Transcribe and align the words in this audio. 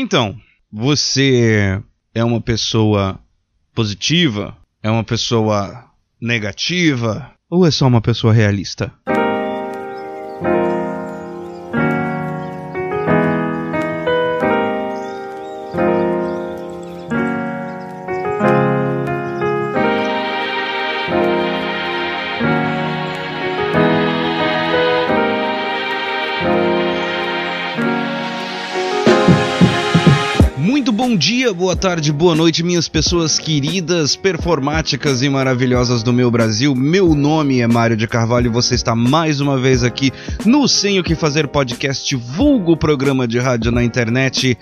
Então, 0.00 0.36
você 0.70 1.82
é 2.14 2.22
uma 2.22 2.40
pessoa 2.40 3.18
positiva? 3.74 4.56
É 4.80 4.88
uma 4.88 5.02
pessoa 5.02 5.90
negativa? 6.22 7.32
Ou 7.50 7.66
é 7.66 7.70
só 7.72 7.88
uma 7.88 8.00
pessoa 8.00 8.32
realista? 8.32 8.92
Tarde, 31.78 32.12
boa 32.12 32.34
noite, 32.34 32.64
minhas 32.64 32.88
pessoas 32.88 33.38
queridas, 33.38 34.16
performáticas 34.16 35.22
e 35.22 35.28
maravilhosas 35.28 36.02
do 36.02 36.12
meu 36.12 36.28
Brasil. 36.28 36.74
Meu 36.74 37.14
nome 37.14 37.60
é 37.60 37.68
Mário 37.68 37.96
de 37.96 38.08
Carvalho 38.08 38.46
e 38.46 38.48
você 38.48 38.74
está 38.74 38.96
mais 38.96 39.40
uma 39.40 39.56
vez 39.56 39.84
aqui 39.84 40.12
no 40.44 40.66
Sem 40.66 40.98
o 40.98 41.04
que 41.04 41.14
Fazer 41.14 41.46
podcast, 41.46 42.16
vulgo 42.16 42.76
programa 42.76 43.28
de 43.28 43.38
rádio 43.38 43.70
na 43.70 43.84
internet. 43.84 44.58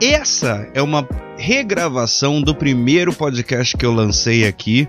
Essa 0.00 0.66
é 0.72 0.80
uma 0.80 1.06
regravação 1.36 2.40
do 2.40 2.54
primeiro 2.54 3.12
podcast 3.12 3.76
que 3.76 3.84
eu 3.84 3.92
lancei 3.92 4.46
aqui, 4.46 4.88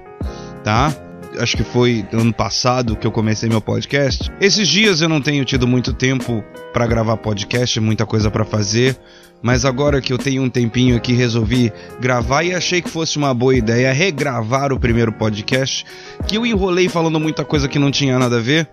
tá? 0.64 1.09
Acho 1.38 1.56
que 1.56 1.64
foi 1.64 2.06
ano 2.12 2.34
passado 2.34 2.96
que 2.96 3.06
eu 3.06 3.12
comecei 3.12 3.50
meu 3.50 3.62
podcast. 3.62 4.32
Esses 4.40 4.68
dias 4.68 5.02
eu 5.02 5.10
não 5.10 5.22
tenho 5.22 5.46
tido 5.46 5.68
muito 5.68 5.94
tempo 5.94 6.44
para 6.74 6.88
gravar 6.88 7.18
podcast, 7.18 7.80
muita 7.80 8.06
coisa 8.06 8.32
para 8.32 8.46
fazer, 8.46 8.98
mas 9.42 9.66
agora 9.66 10.02
que 10.02 10.12
eu 10.12 10.18
tenho 10.18 10.44
um 10.44 10.50
tempinho 10.50 10.96
aqui 10.96 11.14
resolvi 11.14 11.72
gravar 12.00 12.44
e 12.44 12.54
achei 12.54 12.82
que 12.82 12.90
fosse 12.90 13.18
uma 13.18 13.34
boa 13.34 13.56
ideia 13.56 13.92
regravar 13.94 14.74
o 14.74 14.80
primeiro 14.80 15.12
podcast, 15.12 15.86
que 16.28 16.38
eu 16.38 16.46
enrolei 16.46 16.90
falando 16.90 17.20
muita 17.20 17.46
coisa 17.46 17.68
que 17.68 17.80
não 17.80 17.92
tinha 17.92 18.18
nada 18.18 18.38
a 18.38 18.42
ver. 18.42 18.68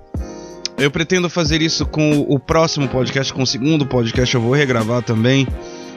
Eu 0.78 0.90
pretendo 0.90 1.30
fazer 1.30 1.62
isso 1.62 1.86
com 1.86 2.20
o 2.28 2.38
próximo 2.38 2.86
podcast, 2.88 3.32
com 3.32 3.42
o 3.42 3.46
segundo 3.46 3.86
podcast 3.86 4.34
eu 4.34 4.40
vou 4.40 4.52
regravar 4.52 5.02
também 5.02 5.46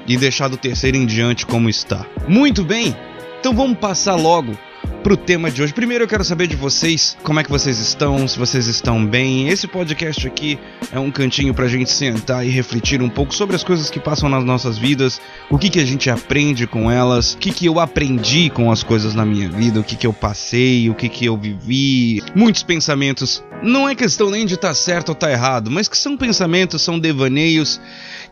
e 0.08 0.16
deixar 0.16 0.48
do 0.48 0.56
terceiro 0.56 0.96
em 0.96 1.06
diante 1.06 1.46
como 1.46 1.70
está. 1.70 2.06
Muito 2.28 2.64
bem. 2.64 2.96
Então 3.40 3.54
vamos 3.54 3.78
passar 3.78 4.16
logo 4.16 4.58
pro 5.04 5.16
tema 5.18 5.50
de 5.50 5.62
hoje. 5.62 5.74
Primeiro 5.74 6.04
eu 6.04 6.08
quero 6.08 6.24
saber 6.24 6.48
de 6.48 6.56
vocês, 6.56 7.18
como 7.24 7.40
é 7.40 7.44
que 7.44 7.50
vocês 7.50 7.80
estão, 7.80 8.28
se 8.28 8.38
vocês 8.38 8.68
estão 8.68 9.06
bem. 9.06 9.48
Esse 9.48 9.68
podcast 9.68 10.28
aqui 10.28 10.60
é 10.92 11.00
um 11.00 11.12
cantinho 11.12 11.54
pra 11.54 11.68
gente 11.68 11.90
sentar 11.90 12.46
e 12.46 12.50
refletir 12.50 13.02
um 13.02 13.10
pouco 13.10 13.34
sobre 13.34 13.56
as 13.56 13.64
coisas 13.64 13.90
que 13.90 14.00
passam 14.00 14.30
nas 14.30 14.44
nossas 14.44 14.78
vidas, 14.78 15.22
o 15.50 15.58
que 15.58 15.70
que 15.70 15.80
a 15.80 15.86
gente 15.86 16.10
aprende 16.10 16.68
com 16.68 16.92
elas, 16.92 17.34
o 17.34 17.38
que 17.38 17.52
que 17.52 17.66
eu 17.66 17.80
aprendi 17.80 18.50
com 18.50 18.72
as 18.72 18.84
coisas 18.84 19.16
na 19.16 19.26
minha 19.26 19.50
vida, 19.50 19.80
o 19.80 19.84
que 19.84 19.96
que 19.96 20.08
eu 20.08 20.14
passei, 20.14 20.90
o 20.90 20.96
que 20.96 21.10
que 21.10 21.26
eu 21.26 21.38
vivi. 21.38 22.22
Muitos 22.36 22.64
pensamentos. 22.64 23.44
Não 23.62 23.90
é 23.90 23.96
questão 23.96 24.30
nem 24.30 24.46
de 24.46 24.56
estar 24.56 24.70
tá 24.70 24.74
certo 24.74 25.10
ou 25.10 25.14
estar 25.14 25.28
tá 25.28 25.34
errado, 25.34 25.70
mas 25.70 25.88
que 25.88 25.98
são 25.98 26.16
pensamentos, 26.16 26.82
são 26.82 26.98
devaneios 26.98 27.82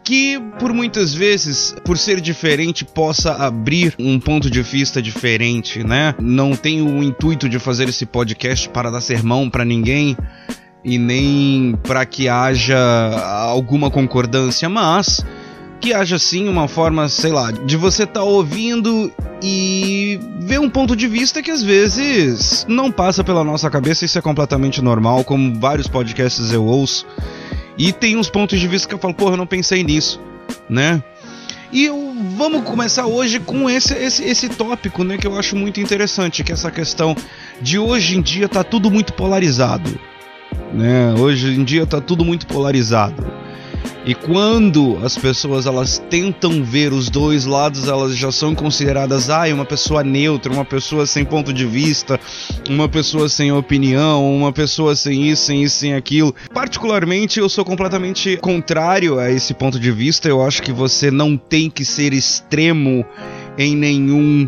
que 0.08 0.40
por 0.58 0.72
muitas 0.72 1.14
vezes, 1.14 1.76
por 1.84 1.98
ser 1.98 2.22
diferente, 2.22 2.86
possa 2.86 3.34
abrir 3.34 3.94
um 4.00 4.18
ponto 4.20 4.50
de 4.50 4.62
vista 4.62 5.02
diferente, 5.02 5.84
né? 5.84 6.16
Não 6.38 6.56
tenho 6.56 6.88
o 6.88 7.04
intuito 7.04 7.50
de 7.50 7.58
fazer 7.58 7.90
esse 7.90 8.06
podcast 8.06 8.70
para 8.70 8.92
dar 8.92 9.02
sermão 9.02 9.50
para 9.50 9.66
ninguém 9.66 10.16
e 10.86 11.00
nem 11.00 11.76
para 11.82 12.06
que 12.06 12.30
haja 12.30 12.78
alguma 13.50 13.90
concordância, 13.90 14.70
mas 14.70 15.26
que 15.82 15.96
haja 15.96 16.20
sim 16.20 16.48
uma 16.48 16.68
forma, 16.68 17.10
sei 17.10 17.32
lá, 17.32 17.50
de 17.50 17.76
você 17.76 18.04
estar 18.04 18.20
tá 18.20 18.24
ouvindo 18.24 19.12
e 19.42 20.20
ver 20.42 20.60
um 20.60 20.70
ponto 20.70 20.96
de 20.96 21.08
vista 21.08 21.42
que 21.42 21.50
às 21.50 21.64
vezes 21.64 22.68
não 22.70 22.92
passa 22.92 23.24
pela 23.24 23.44
nossa 23.44 23.68
cabeça, 23.68 24.06
isso 24.06 24.20
é 24.20 24.22
completamente 24.22 24.80
normal, 24.80 25.24
como 25.24 25.60
vários 25.60 25.88
podcasts 25.88 26.54
eu 26.54 26.64
ouço 26.64 27.08
e 27.80 27.92
tem 27.92 28.16
uns 28.16 28.30
pontos 28.30 28.60
de 28.60 28.68
vista 28.68 28.88
que 28.88 28.94
eu 28.94 29.00
falo, 29.00 29.16
porra, 29.16 29.34
eu 29.34 29.38
não 29.38 29.48
pensei 29.48 29.84
nisso, 29.84 30.22
né? 30.70 31.02
E 31.72 31.86
eu, 31.86 32.16
vamos 32.36 32.64
começar 32.64 33.06
hoje 33.06 33.40
com 33.40 33.70
esse, 33.70 33.94
esse, 33.94 34.24
esse 34.24 34.50
tópico, 34.50 35.04
né, 35.04 35.18
que 35.18 35.28
eu 35.28 35.38
acho 35.38 35.56
muito 35.56 35.82
interessante, 35.82 36.44
que 36.44 36.52
é 36.52 36.54
essa 36.54 36.72
questão 36.72 37.16
de 37.62 37.78
hoje 37.78 38.18
em 38.18 38.22
dia 38.22 38.48
tá 38.48 38.64
tudo 38.64 38.90
muito 38.90 39.14
polarizado, 39.14 40.00
né? 40.74 41.14
Hoje 41.14 41.50
em 41.50 41.64
dia 41.64 41.86
tá 41.86 42.00
tudo 42.00 42.24
muito 42.24 42.48
polarizado. 42.48 43.47
E 44.08 44.16
quando 44.16 44.98
as 45.04 45.18
pessoas 45.18 45.66
elas 45.66 46.02
tentam 46.10 46.64
ver 46.64 46.94
os 46.94 47.10
dois 47.10 47.44
lados, 47.44 47.90
elas 47.90 48.16
já 48.16 48.32
são 48.32 48.56
consideradas 48.56 49.30
ah, 49.30 49.44
uma 49.54 49.66
pessoa 49.66 50.02
neutra, 50.02 50.50
uma 50.50 50.64
pessoa 50.64 51.06
sem 51.06 51.26
ponto 51.26 51.52
de 51.52 51.66
vista, 51.66 52.18
uma 52.70 52.88
pessoa 52.88 53.28
sem 53.28 53.52
opinião, 53.52 54.34
uma 54.34 54.54
pessoa 54.54 54.96
sem 54.96 55.28
isso, 55.28 55.48
sem 55.48 55.62
isso, 55.62 55.76
sem 55.80 55.94
aquilo. 55.94 56.34
Particularmente, 56.54 57.42
eu 57.42 57.50
sou 57.50 57.66
completamente 57.66 58.38
contrário 58.38 59.20
a 59.20 59.30
esse 59.30 59.54
ponto 59.54 59.78
de 59.78 59.92
vista. 59.92 60.30
Eu 60.30 60.42
acho 60.42 60.62
que 60.64 60.72
você 60.72 61.12
não 61.12 61.36
tem 61.36 61.70
que 61.70 61.84
ser 61.84 62.14
extremo 62.14 63.06
em 63.58 63.76
nenhum 63.76 64.48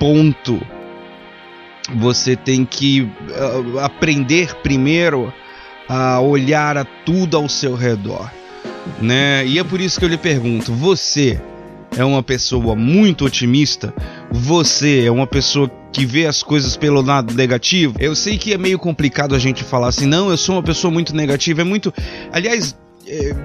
ponto. 0.00 0.58
Você 1.94 2.36
tem 2.36 2.64
que 2.64 3.02
uh, 3.02 3.80
aprender 3.80 4.54
primeiro 4.62 5.30
a 5.86 6.20
olhar 6.20 6.78
a 6.78 6.86
tudo 6.86 7.36
ao 7.36 7.50
seu 7.50 7.74
redor 7.74 8.30
né? 9.00 9.46
E 9.46 9.58
é 9.58 9.64
por 9.64 9.80
isso 9.80 9.98
que 9.98 10.04
eu 10.04 10.08
lhe 10.08 10.18
pergunto: 10.18 10.72
você 10.72 11.40
é 11.96 12.04
uma 12.04 12.22
pessoa 12.22 12.74
muito 12.74 13.24
otimista? 13.24 13.92
Você 14.30 15.04
é 15.04 15.10
uma 15.10 15.26
pessoa 15.26 15.70
que 15.92 16.04
vê 16.04 16.26
as 16.26 16.42
coisas 16.42 16.76
pelo 16.76 17.00
lado 17.00 17.34
negativo? 17.34 17.94
Eu 17.98 18.14
sei 18.14 18.38
que 18.38 18.52
é 18.52 18.58
meio 18.58 18.78
complicado 18.78 19.34
a 19.34 19.38
gente 19.38 19.64
falar 19.64 19.88
assim, 19.88 20.06
não, 20.06 20.30
eu 20.30 20.36
sou 20.36 20.56
uma 20.56 20.62
pessoa 20.62 20.90
muito 20.92 21.14
negativa. 21.14 21.62
É 21.62 21.64
muito. 21.64 21.92
Aliás, 22.32 22.76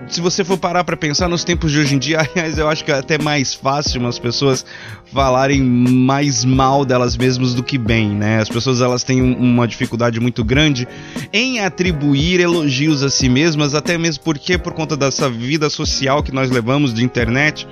se 0.08 0.20
você 0.20 0.44
for 0.44 0.58
parar 0.58 0.84
para 0.84 0.98
pensar 0.98 1.30
nos 1.30 1.44
tempos 1.44 1.72
de 1.72 1.80
hoje 1.80 1.96
em 1.96 1.98
dia, 1.98 2.20
aliás, 2.36 2.58
eu 2.58 2.68
acho 2.68 2.84
que 2.84 2.92
é 2.92 2.96
até 2.96 3.18
mais 3.18 3.54
fácil 3.54 4.02
umas 4.02 4.20
pessoas 4.20 4.66
falarem 5.12 5.62
mais 5.62 6.44
mal 6.44 6.84
delas 6.84 7.16
mesmas 7.16 7.54
do 7.54 7.64
que 7.64 7.78
bem, 7.78 8.10
né? 8.10 8.40
As 8.40 8.50
pessoas 8.50 8.82
elas 8.82 9.04
têm 9.04 9.22
uma 9.22 9.68
dificuldade 9.68 10.20
muito 10.20 10.44
grande 10.44 10.88
em 11.32 11.60
atribuir 11.60 12.40
elogios 12.40 13.04
a 13.04 13.10
si 13.10 13.30
mesmas, 13.30 13.74
até 13.74 13.98
mesmo 13.98 14.24
porque 14.24 14.58
por 14.58 14.74
conta 14.74 14.98
dessa 14.98 15.30
vida 15.30 15.70
social 15.70 16.22
que 16.22 16.34
nós 16.34 16.50
levamos 16.50 16.94
de 16.94 17.04
internet, 17.04 17.68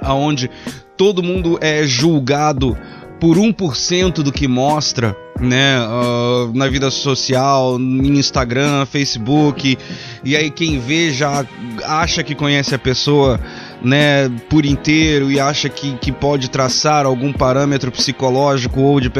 aonde 0.00 0.50
todo 0.96 1.22
mundo 1.22 1.58
é 1.60 1.84
julgado 1.84 2.76
por 3.20 3.36
1% 3.36 4.14
do 4.22 4.32
que 4.32 4.48
mostra, 4.48 5.16
né, 5.42 5.80
uh, 5.80 6.56
na 6.56 6.68
vida 6.68 6.90
social, 6.90 7.78
no 7.78 8.04
Instagram, 8.18 8.86
Facebook, 8.86 9.76
e 10.24 10.36
aí 10.36 10.50
quem 10.50 10.78
vê 10.78 11.10
já 11.10 11.44
acha 11.84 12.22
que 12.22 12.34
conhece 12.34 12.74
a 12.74 12.78
pessoa, 12.78 13.40
né, 13.82 14.30
por 14.48 14.64
inteiro 14.64 15.30
e 15.30 15.40
acha 15.40 15.68
que, 15.68 15.94
que 15.98 16.12
pode 16.12 16.48
traçar 16.48 17.04
algum 17.04 17.32
parâmetro 17.32 17.90
psicológico 17.90 18.80
ou 18.80 19.00
de 19.00 19.10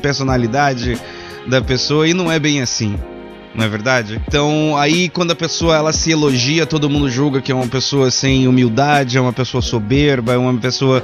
personalidade 0.00 0.98
da 1.46 1.60
pessoa 1.60 2.08
e 2.08 2.14
não 2.14 2.32
é 2.32 2.38
bem 2.38 2.62
assim 2.62 2.96
não 3.58 3.64
é 3.64 3.68
verdade? 3.68 4.20
Então, 4.28 4.76
aí 4.76 5.08
quando 5.08 5.32
a 5.32 5.34
pessoa 5.34 5.74
ela 5.74 5.92
se 5.92 6.12
elogia, 6.12 6.64
todo 6.64 6.88
mundo 6.88 7.10
julga 7.10 7.40
que 7.40 7.50
é 7.50 7.54
uma 7.54 7.66
pessoa 7.66 8.08
sem 8.08 8.46
humildade, 8.46 9.18
é 9.18 9.20
uma 9.20 9.32
pessoa 9.32 9.60
soberba, 9.60 10.32
é 10.32 10.36
uma 10.36 10.56
pessoa 10.56 11.02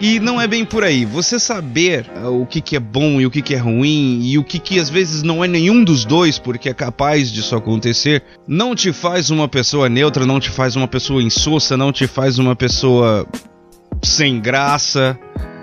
e 0.00 0.18
não 0.18 0.40
é 0.40 0.46
bem 0.46 0.64
por 0.64 0.82
aí. 0.82 1.04
Você 1.04 1.38
saber 1.38 2.10
uh, 2.16 2.40
o 2.40 2.46
que, 2.46 2.62
que 2.62 2.74
é 2.74 2.80
bom 2.80 3.20
e 3.20 3.26
o 3.26 3.30
que, 3.30 3.42
que 3.42 3.54
é 3.54 3.58
ruim 3.58 4.20
e 4.22 4.38
o 4.38 4.42
que, 4.42 4.58
que 4.58 4.80
às 4.80 4.88
vezes 4.88 5.22
não 5.22 5.44
é 5.44 5.48
nenhum 5.48 5.84
dos 5.84 6.06
dois, 6.06 6.38
porque 6.38 6.70
é 6.70 6.74
capaz 6.74 7.30
disso 7.30 7.54
acontecer, 7.54 8.22
não 8.48 8.74
te 8.74 8.92
faz 8.92 9.28
uma 9.30 9.46
pessoa 9.46 9.90
neutra, 9.90 10.24
não 10.24 10.40
te 10.40 10.48
faz 10.48 10.74
uma 10.74 10.88
pessoa 10.88 11.22
insossa, 11.22 11.76
não 11.76 11.92
te 11.92 12.06
faz 12.06 12.38
uma 12.38 12.56
pessoa 12.56 13.26
sem 14.02 14.40
graça, 14.40 15.18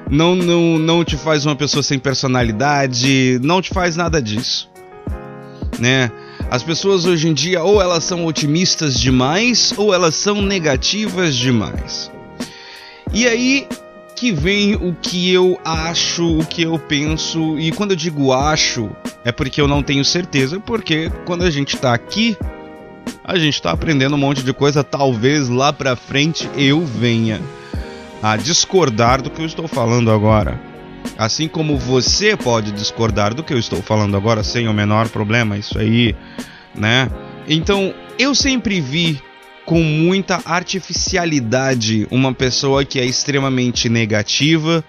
não, 0.09 0.35
não, 0.35 0.77
não 0.77 1.03
te 1.03 1.17
faz 1.17 1.43
uma 1.43 1.55
pessoa 1.55 1.81
sem 1.81 1.97
personalidade, 1.97 3.39
não 3.41 3.59
te 3.59 3.71
faz 3.71 3.95
nada 3.95 4.21
disso. 4.21 4.69
Né? 5.79 6.11
As 6.51 6.61
pessoas 6.61 7.05
hoje 7.05 7.27
em 7.27 7.33
dia 7.33 7.63
ou 7.63 7.81
elas 7.81 8.03
são 8.03 8.25
otimistas 8.25 8.99
demais 8.99 9.73
ou 9.75 9.93
elas 9.93 10.15
são 10.15 10.43
negativas 10.43 11.35
demais. 11.35 12.11
E 13.13 13.27
aí 13.27 13.67
que 14.17 14.31
vem 14.31 14.73
o 14.73 14.95
que 14.99 15.31
eu 15.31 15.59
acho, 15.63 16.39
o 16.39 16.43
que 16.43 16.63
eu 16.63 16.79
penso, 16.79 17.57
e 17.59 17.71
quando 17.71 17.91
eu 17.91 17.95
digo 17.95 18.33
acho, 18.33 18.89
é 19.23 19.31
porque 19.31 19.61
eu 19.61 19.67
não 19.67 19.83
tenho 19.83 20.03
certeza, 20.03 20.59
porque 20.59 21.11
quando 21.23 21.43
a 21.43 21.51
gente 21.51 21.77
tá 21.77 21.93
aqui, 21.93 22.35
a 23.23 23.37
gente 23.37 23.61
tá 23.61 23.69
aprendendo 23.69 24.15
um 24.15 24.19
monte 24.19 24.41
de 24.41 24.51
coisa, 24.53 24.83
talvez 24.83 25.47
lá 25.49 25.71
pra 25.71 25.95
frente 25.95 26.49
eu 26.57 26.83
venha 26.83 27.39
a 28.23 28.35
discordar 28.35 29.21
do 29.21 29.29
que 29.29 29.39
eu 29.39 29.45
estou 29.45 29.67
falando 29.67 30.11
agora. 30.11 30.59
Assim 31.15 31.47
como 31.47 31.77
você 31.77 32.35
pode 32.35 32.71
discordar 32.71 33.35
do 33.35 33.43
que 33.43 33.53
eu 33.53 33.59
estou 33.59 33.83
falando 33.83 34.17
agora 34.17 34.43
sem 34.43 34.67
o 34.67 34.73
menor 34.73 35.09
problema, 35.09 35.59
isso 35.59 35.77
aí, 35.77 36.15
né? 36.73 37.07
Então, 37.47 37.93
eu 38.17 38.33
sempre 38.33 38.81
vi 38.81 39.21
com 39.67 39.83
muita 39.83 40.41
artificialidade 40.45 42.07
uma 42.09 42.33
pessoa 42.33 42.85
que 42.85 43.01
é 43.01 43.05
extremamente 43.05 43.89
negativa 43.89 44.81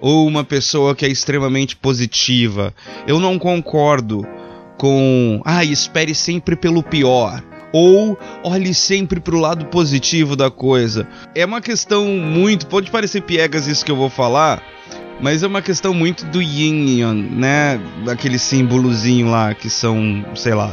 ou 0.00 0.24
uma 0.24 0.44
pessoa 0.44 0.94
que 0.94 1.04
é 1.04 1.08
extremamente 1.08 1.74
positiva. 1.74 2.72
Eu 3.08 3.18
não 3.18 3.40
concordo 3.40 4.24
com, 4.78 5.42
ah, 5.44 5.64
espere 5.64 6.14
sempre 6.14 6.54
pelo 6.54 6.80
pior 6.80 7.42
ou 7.72 8.16
olhe 8.44 8.72
sempre 8.72 9.18
para 9.18 9.34
o 9.34 9.40
lado 9.40 9.66
positivo 9.66 10.36
da 10.36 10.48
coisa. 10.48 11.08
É 11.34 11.44
uma 11.44 11.60
questão 11.60 12.06
muito, 12.06 12.68
pode 12.68 12.88
parecer 12.88 13.22
piegas 13.22 13.66
isso 13.66 13.84
que 13.84 13.90
eu 13.90 13.96
vou 13.96 14.08
falar, 14.08 14.62
mas 15.20 15.42
é 15.42 15.46
uma 15.48 15.60
questão 15.60 15.92
muito 15.92 16.24
do 16.26 16.40
yin 16.40 17.00
yang, 17.00 17.30
né? 17.34 17.80
Aquele 18.08 18.38
símbolozinho 18.38 19.28
lá 19.28 19.54
que 19.54 19.68
são, 19.68 20.24
sei 20.36 20.54
lá, 20.54 20.72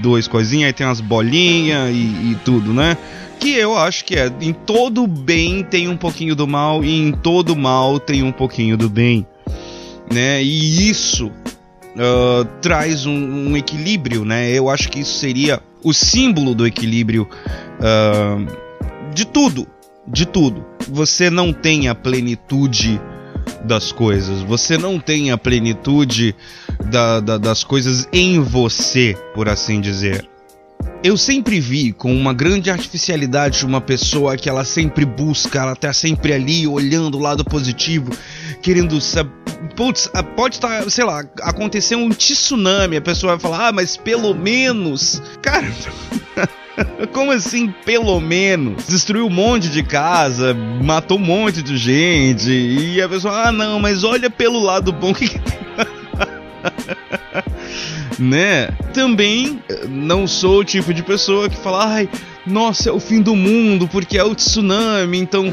duas 0.00 0.26
coisinhas, 0.26 0.68
aí 0.68 0.72
tem 0.72 0.86
umas 0.86 1.00
bolinhas 1.00 1.90
e, 1.90 2.32
e 2.32 2.38
tudo, 2.44 2.72
né? 2.72 2.96
Que 3.38 3.54
eu 3.54 3.76
acho 3.76 4.04
que 4.04 4.14
é 4.14 4.32
em 4.40 4.52
todo 4.52 5.06
bem 5.06 5.64
tem 5.64 5.88
um 5.88 5.96
pouquinho 5.96 6.34
do 6.36 6.46
mal 6.46 6.84
e 6.84 6.90
em 6.90 7.12
todo 7.12 7.56
mal 7.56 7.98
tem 7.98 8.22
um 8.22 8.32
pouquinho 8.32 8.76
do 8.76 8.88
bem, 8.88 9.26
né? 10.12 10.42
E 10.42 10.88
isso 10.88 11.26
uh, 11.26 12.44
traz 12.60 13.06
um, 13.06 13.50
um, 13.50 13.56
equilíbrio, 13.56 14.24
né? 14.24 14.50
Eu 14.50 14.68
acho 14.68 14.88
que 14.88 15.00
isso 15.00 15.18
seria 15.18 15.60
o 15.82 15.92
símbolo 15.92 16.54
do 16.54 16.66
equilíbrio 16.66 17.28
uh, 17.80 19.12
de 19.12 19.24
tudo, 19.24 19.66
de 20.06 20.26
tudo. 20.26 20.64
Você 20.88 21.30
não 21.30 21.52
tem 21.52 21.88
a 21.88 21.94
plenitude 21.94 23.00
das 23.64 23.92
coisas, 23.92 24.40
você 24.42 24.76
não 24.78 24.98
tem 24.98 25.30
a 25.30 25.38
plenitude 25.38 26.34
da, 26.82 27.20
da, 27.20 27.38
das 27.38 27.64
coisas 27.64 28.08
em 28.12 28.40
você, 28.40 29.16
por 29.34 29.48
assim 29.48 29.80
dizer. 29.80 30.28
Eu 31.04 31.16
sempre 31.16 31.58
vi 31.58 31.92
com 31.92 32.14
uma 32.14 32.32
grande 32.32 32.70
artificialidade 32.70 33.66
uma 33.66 33.80
pessoa 33.80 34.36
que 34.36 34.48
ela 34.48 34.64
sempre 34.64 35.04
busca, 35.04 35.58
ela 35.58 35.74
tá 35.74 35.92
sempre 35.92 36.32
ali 36.32 36.66
olhando 36.66 37.18
o 37.18 37.20
lado 37.20 37.44
positivo, 37.44 38.12
querendo 38.62 39.00
saber. 39.00 39.32
Putz, 39.76 40.10
pode 40.36 40.56
estar, 40.56 40.82
tá, 40.82 40.90
sei 40.90 41.04
lá, 41.04 41.24
acontecer 41.40 41.96
um 41.96 42.10
tsunami, 42.10 42.96
a 42.96 43.00
pessoa 43.00 43.36
vai 43.36 43.40
falar, 43.40 43.68
ah, 43.68 43.72
mas 43.72 43.96
pelo 43.96 44.34
menos. 44.34 45.22
Cara. 45.40 45.66
Como 47.12 47.32
assim, 47.32 47.72
pelo 47.84 48.18
menos? 48.20 48.86
Destruiu 48.86 49.26
um 49.26 49.30
monte 49.30 49.68
de 49.68 49.82
casa, 49.82 50.54
matou 50.54 51.18
um 51.18 51.20
monte 51.20 51.62
de 51.62 51.76
gente, 51.76 52.50
e 52.50 53.00
a 53.00 53.08
pessoa, 53.08 53.48
ah, 53.48 53.52
não, 53.52 53.78
mas 53.78 54.04
olha 54.04 54.30
pelo 54.30 54.60
lado 54.60 54.92
bom 54.92 55.12
que. 55.12 55.28
né? 58.18 58.68
Também 58.92 59.62
não 59.88 60.26
sou 60.26 60.60
o 60.60 60.64
tipo 60.64 60.92
de 60.92 61.02
pessoa 61.02 61.48
que 61.48 61.56
fala, 61.56 61.86
ai, 61.86 62.08
nossa, 62.46 62.88
é 62.88 62.92
o 62.92 63.00
fim 63.00 63.20
do 63.20 63.36
mundo 63.36 63.86
porque 63.88 64.18
é 64.18 64.24
o 64.24 64.34
tsunami, 64.34 65.18
então 65.18 65.52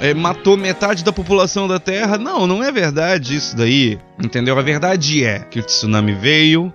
é, 0.00 0.14
matou 0.14 0.56
metade 0.56 1.04
da 1.04 1.12
população 1.12 1.66
da 1.66 1.78
Terra. 1.78 2.18
Não, 2.18 2.46
não 2.46 2.62
é 2.62 2.70
verdade 2.70 3.36
isso 3.36 3.56
daí, 3.56 3.98
entendeu? 4.22 4.58
A 4.58 4.62
verdade 4.62 5.24
é 5.24 5.40
que 5.40 5.60
o 5.60 5.62
tsunami 5.62 6.14
veio, 6.14 6.72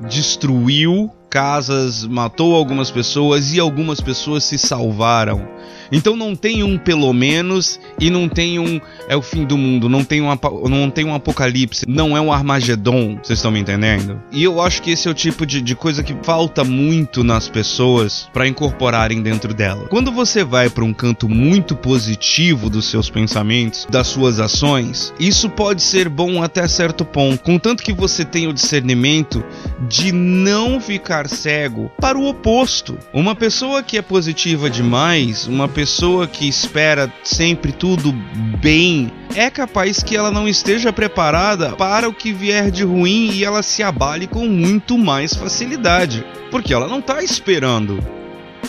destruiu 0.00 1.10
casas, 1.34 2.06
matou 2.06 2.54
algumas 2.54 2.92
pessoas 2.92 3.52
e 3.52 3.58
algumas 3.58 4.00
pessoas 4.00 4.44
se 4.44 4.56
salvaram. 4.56 5.48
Então 5.90 6.14
não 6.14 6.36
tem 6.36 6.62
um 6.62 6.78
pelo 6.78 7.12
menos 7.12 7.80
e 8.00 8.08
não 8.08 8.28
tem 8.28 8.60
um 8.60 8.80
é 9.08 9.16
o 9.16 9.22
fim 9.22 9.44
do 9.44 9.58
mundo, 9.58 9.88
não 9.88 10.04
tem 10.04 10.22
um, 10.22 10.28
não 10.68 10.90
tem 10.90 11.04
um 11.04 11.12
apocalipse, 11.12 11.84
não 11.88 12.16
é 12.16 12.20
um 12.20 12.32
Armagedon, 12.32 13.18
vocês 13.20 13.40
estão 13.40 13.50
me 13.50 13.58
entendendo? 13.58 14.22
E 14.30 14.44
eu 14.44 14.60
acho 14.60 14.80
que 14.80 14.92
esse 14.92 15.08
é 15.08 15.10
o 15.10 15.14
tipo 15.14 15.44
de, 15.44 15.60
de 15.60 15.74
coisa 15.74 16.04
que 16.04 16.14
falta 16.22 16.62
muito 16.62 17.24
nas 17.24 17.48
pessoas 17.48 18.28
para 18.32 18.46
incorporarem 18.46 19.20
dentro 19.20 19.52
dela. 19.52 19.88
Quando 19.88 20.12
você 20.12 20.44
vai 20.44 20.70
para 20.70 20.84
um 20.84 20.94
canto 20.94 21.28
muito 21.28 21.74
positivo 21.74 22.70
dos 22.70 22.86
seus 22.86 23.10
pensamentos, 23.10 23.88
das 23.90 24.06
suas 24.06 24.38
ações, 24.38 25.12
isso 25.18 25.50
pode 25.50 25.82
ser 25.82 26.08
bom 26.08 26.42
até 26.44 26.68
certo 26.68 27.04
ponto, 27.04 27.42
contanto 27.42 27.82
que 27.82 27.92
você 27.92 28.24
tenha 28.24 28.48
o 28.48 28.54
discernimento 28.54 29.44
de 29.88 30.12
não 30.12 30.80
ficar 30.80 31.23
cego 31.28 31.90
para 32.00 32.18
o 32.18 32.26
oposto. 32.26 32.98
Uma 33.12 33.34
pessoa 33.34 33.82
que 33.82 33.98
é 33.98 34.02
positiva 34.02 34.68
demais, 34.68 35.46
uma 35.46 35.68
pessoa 35.68 36.26
que 36.26 36.48
espera 36.48 37.12
sempre 37.22 37.72
tudo 37.72 38.12
bem, 38.60 39.10
é 39.34 39.50
capaz 39.50 40.02
que 40.02 40.16
ela 40.16 40.30
não 40.30 40.48
esteja 40.48 40.92
preparada 40.92 41.72
para 41.76 42.08
o 42.08 42.14
que 42.14 42.32
vier 42.32 42.70
de 42.70 42.84
ruim 42.84 43.30
e 43.32 43.44
ela 43.44 43.62
se 43.62 43.82
abale 43.82 44.26
com 44.26 44.46
muito 44.46 44.96
mais 44.96 45.34
facilidade, 45.34 46.24
porque 46.50 46.72
ela 46.72 46.86
não 46.86 46.98
está 46.98 47.22
esperando. 47.22 47.98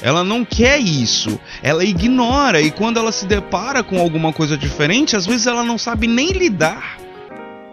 Ela 0.02 0.24
não 0.24 0.44
quer 0.44 0.80
isso, 0.80 1.40
ela 1.64 1.84
ignora 1.84 2.62
e 2.62 2.70
quando 2.70 3.00
ela 3.00 3.12
se 3.12 3.26
depara 3.26 3.82
com 3.82 4.00
alguma 4.00 4.34
coisa 4.34 4.58
diferente, 4.58 5.16
às 5.16 5.26
vezes 5.26 5.48
ela 5.48 5.64
não 5.64 5.78
sabe 5.78 6.06
nem 6.06 6.32
lidar 6.32 6.98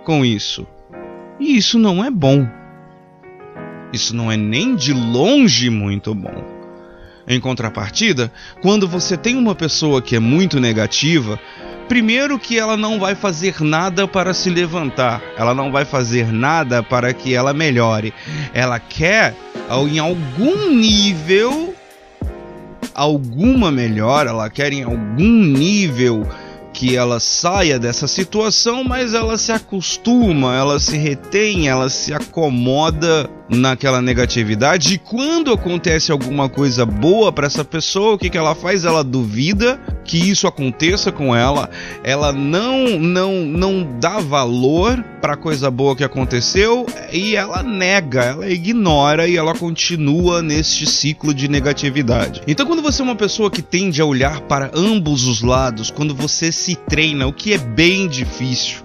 com 0.05 0.25
isso. 0.25 0.67
E 1.41 1.57
isso 1.57 1.79
não 1.79 2.05
é 2.05 2.11
bom. 2.11 2.62
Isso 3.93 4.17
não 4.17 4.33
é 4.33 4.37
nem 4.37 4.75
de 4.75 4.93
longe 4.93 5.69
muito 5.69 6.15
bom. 6.15 6.63
Em 7.27 7.39
contrapartida, 7.39 8.33
quando 8.61 8.89
você 8.89 9.17
tem 9.17 9.37
uma 9.37 9.55
pessoa 9.55 10.03
que 10.03 10.17
é 10.17 10.19
muito 10.19 10.59
negativa, 10.59 11.39
primeiro 11.89 12.39
que 12.39 12.59
ela 12.59 12.77
não 12.77 12.99
vai 12.99 13.15
fazer 13.15 13.61
nada 13.61 14.09
para 14.09 14.35
se 14.35 14.51
levantar, 14.51 15.23
ela 15.37 15.55
não 15.55 15.71
vai 15.71 15.85
fazer 15.85 16.33
nada 16.33 16.83
para 16.83 17.13
que 17.13 17.35
ela 17.35 17.53
melhore. 17.53 18.13
Ela 18.53 18.81
quer, 18.81 19.37
em 19.91 19.99
algum 19.99 20.71
nível, 20.71 21.75
alguma 22.95 23.71
melhora, 23.71 24.31
ela 24.31 24.51
quer 24.51 24.73
em 24.73 24.83
algum 24.83 25.45
nível 25.45 26.27
que 26.83 26.97
ela 26.97 27.21
saia 27.21 27.79
dessa 27.79 28.09
situação, 28.09 28.83
mas 28.83 29.15
ela 29.15 29.39
se 29.39 29.53
acostuma, 29.53 30.57
ela 30.57 30.81
se 30.81 30.97
retém, 30.97 31.69
ela 31.69 31.89
se 31.89 32.13
acomoda 32.13 33.31
naquela 33.49 34.03
negatividade. 34.03 34.95
E 34.95 34.99
quando 34.99 35.53
acontece 35.53 36.11
alguma 36.11 36.49
coisa 36.49 36.85
boa 36.85 37.31
para 37.31 37.47
essa 37.47 37.65
pessoa, 37.65 38.15
o 38.15 38.19
que, 38.19 38.31
que 38.31 38.39
ela 38.39 38.55
faz? 38.55 38.85
Ela 38.85 39.05
duvida 39.05 39.81
que 40.05 40.19
isso 40.19 40.47
aconteça 40.49 41.13
com 41.13 41.37
ela. 41.37 41.71
Ela 42.03 42.33
não 42.33 42.99
não 42.99 43.45
não 43.45 43.99
dá 44.01 44.19
valor 44.19 45.03
para 45.21 45.37
coisa 45.37 45.71
boa 45.71 45.95
que 45.95 46.03
aconteceu 46.03 46.85
e 47.13 47.37
ela 47.37 47.63
nega, 47.63 48.23
ela 48.25 48.51
ignora 48.51 49.29
e 49.29 49.37
ela 49.37 49.55
continua 49.55 50.43
neste 50.43 50.85
ciclo 50.85 51.33
de 51.33 51.47
negatividade. 51.47 52.43
Então, 52.47 52.67
quando 52.67 52.83
você 52.83 53.03
é 53.03 53.05
uma 53.05 53.15
pessoa 53.15 53.49
que 53.49 53.63
tende 53.63 54.01
a 54.01 54.05
olhar 54.05 54.41
para 54.43 54.73
ambos 54.75 55.25
os 55.29 55.41
lados, 55.41 55.93
quando 55.93 56.13
você 56.13 56.51
se 56.51 56.72
treina, 56.77 57.27
o 57.27 57.33
que 57.33 57.53
é 57.53 57.59
bem 57.59 58.09
difícil, 58.09 58.83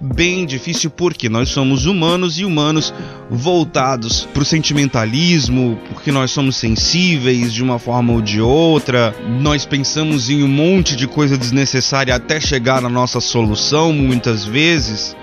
bem 0.00 0.46
difícil 0.46 0.90
porque 0.90 1.28
nós 1.28 1.48
somos 1.48 1.86
humanos 1.86 2.38
e 2.38 2.44
humanos 2.44 2.92
voltados 3.30 4.26
para 4.32 4.42
o 4.42 4.46
sentimentalismo, 4.46 5.78
porque 5.88 6.12
nós 6.12 6.30
somos 6.30 6.56
sensíveis 6.56 7.52
de 7.52 7.62
uma 7.62 7.78
forma 7.78 8.12
ou 8.12 8.20
de 8.20 8.40
outra, 8.40 9.14
nós 9.40 9.66
pensamos 9.66 10.30
em 10.30 10.42
um 10.42 10.48
monte 10.48 10.94
de 10.96 11.06
coisa 11.06 11.36
desnecessária 11.36 12.14
até 12.14 12.40
chegar 12.40 12.80
na 12.80 12.88
nossa 12.88 13.20
solução 13.20 13.92
muitas 13.92 14.44
vezes. 14.44 15.16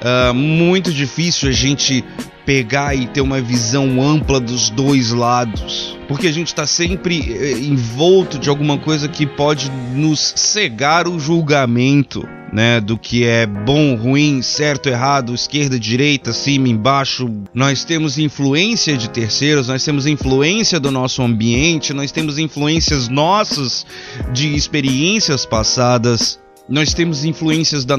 Uh, 0.00 0.32
muito 0.32 0.92
difícil 0.92 1.48
a 1.48 1.52
gente 1.52 2.04
pegar 2.48 2.94
e 2.94 3.06
ter 3.06 3.20
uma 3.20 3.42
visão 3.42 4.00
ampla 4.00 4.40
dos 4.40 4.70
dois 4.70 5.12
lados. 5.12 5.98
Porque 6.08 6.26
a 6.26 6.32
gente 6.32 6.46
está 6.46 6.66
sempre 6.66 7.20
eh, 7.30 7.58
envolto 7.58 8.38
de 8.38 8.48
alguma 8.48 8.78
coisa 8.78 9.06
que 9.06 9.26
pode 9.26 9.70
nos 9.94 10.32
cegar 10.34 11.06
o 11.06 11.18
julgamento, 11.18 12.26
né? 12.50 12.80
Do 12.80 12.96
que 12.96 13.22
é 13.22 13.44
bom, 13.44 13.94
ruim, 13.96 14.40
certo, 14.40 14.88
errado, 14.88 15.34
esquerda, 15.34 15.78
direita, 15.78 16.32
cima, 16.32 16.68
embaixo. 16.68 17.28
Nós 17.52 17.84
temos 17.84 18.16
influência 18.16 18.96
de 18.96 19.10
terceiros, 19.10 19.68
nós 19.68 19.84
temos 19.84 20.06
influência 20.06 20.80
do 20.80 20.90
nosso 20.90 21.20
ambiente, 21.22 21.92
nós 21.92 22.10
temos 22.10 22.38
influências 22.38 23.08
nossas 23.08 23.84
de 24.32 24.54
experiências 24.54 25.44
passadas 25.44 26.40
nós 26.68 26.92
temos 26.92 27.24
influências 27.24 27.84
da, 27.84 27.96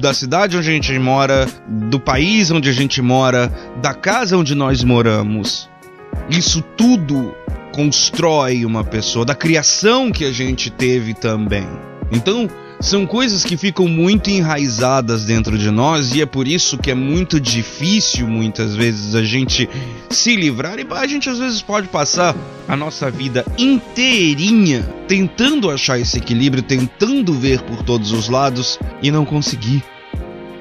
da 0.00 0.12
cidade 0.12 0.56
onde 0.56 0.68
a 0.68 0.72
gente 0.72 0.98
mora, 0.98 1.46
do 1.88 2.00
país 2.00 2.50
onde 2.50 2.68
a 2.68 2.72
gente 2.72 3.00
mora, 3.00 3.52
da 3.80 3.94
casa 3.94 4.36
onde 4.36 4.54
nós 4.54 4.82
moramos. 4.82 5.68
Isso 6.28 6.62
tudo 6.76 7.34
constrói 7.72 8.64
uma 8.64 8.84
pessoa, 8.84 9.24
da 9.24 9.34
criação 9.34 10.10
que 10.10 10.24
a 10.24 10.32
gente 10.32 10.70
teve 10.70 11.14
também. 11.14 11.66
Então, 12.10 12.48
são 12.84 13.06
coisas 13.06 13.42
que 13.42 13.56
ficam 13.56 13.88
muito 13.88 14.28
enraizadas 14.28 15.24
dentro 15.24 15.56
de 15.56 15.70
nós 15.70 16.14
e 16.14 16.20
é 16.20 16.26
por 16.26 16.46
isso 16.46 16.76
que 16.76 16.90
é 16.90 16.94
muito 16.94 17.40
difícil 17.40 18.28
muitas 18.28 18.76
vezes 18.76 19.14
a 19.14 19.24
gente 19.24 19.68
se 20.10 20.36
livrar 20.36 20.78
e 20.78 20.86
a 20.90 21.06
gente 21.06 21.30
às 21.30 21.38
vezes 21.38 21.62
pode 21.62 21.88
passar 21.88 22.36
a 22.68 22.76
nossa 22.76 23.10
vida 23.10 23.42
inteirinha 23.56 24.82
tentando 25.08 25.70
achar 25.70 25.98
esse 25.98 26.18
equilíbrio, 26.18 26.62
tentando 26.62 27.32
ver 27.32 27.62
por 27.62 27.82
todos 27.82 28.12
os 28.12 28.28
lados 28.28 28.78
e 29.02 29.10
não 29.10 29.24
conseguir. 29.24 29.82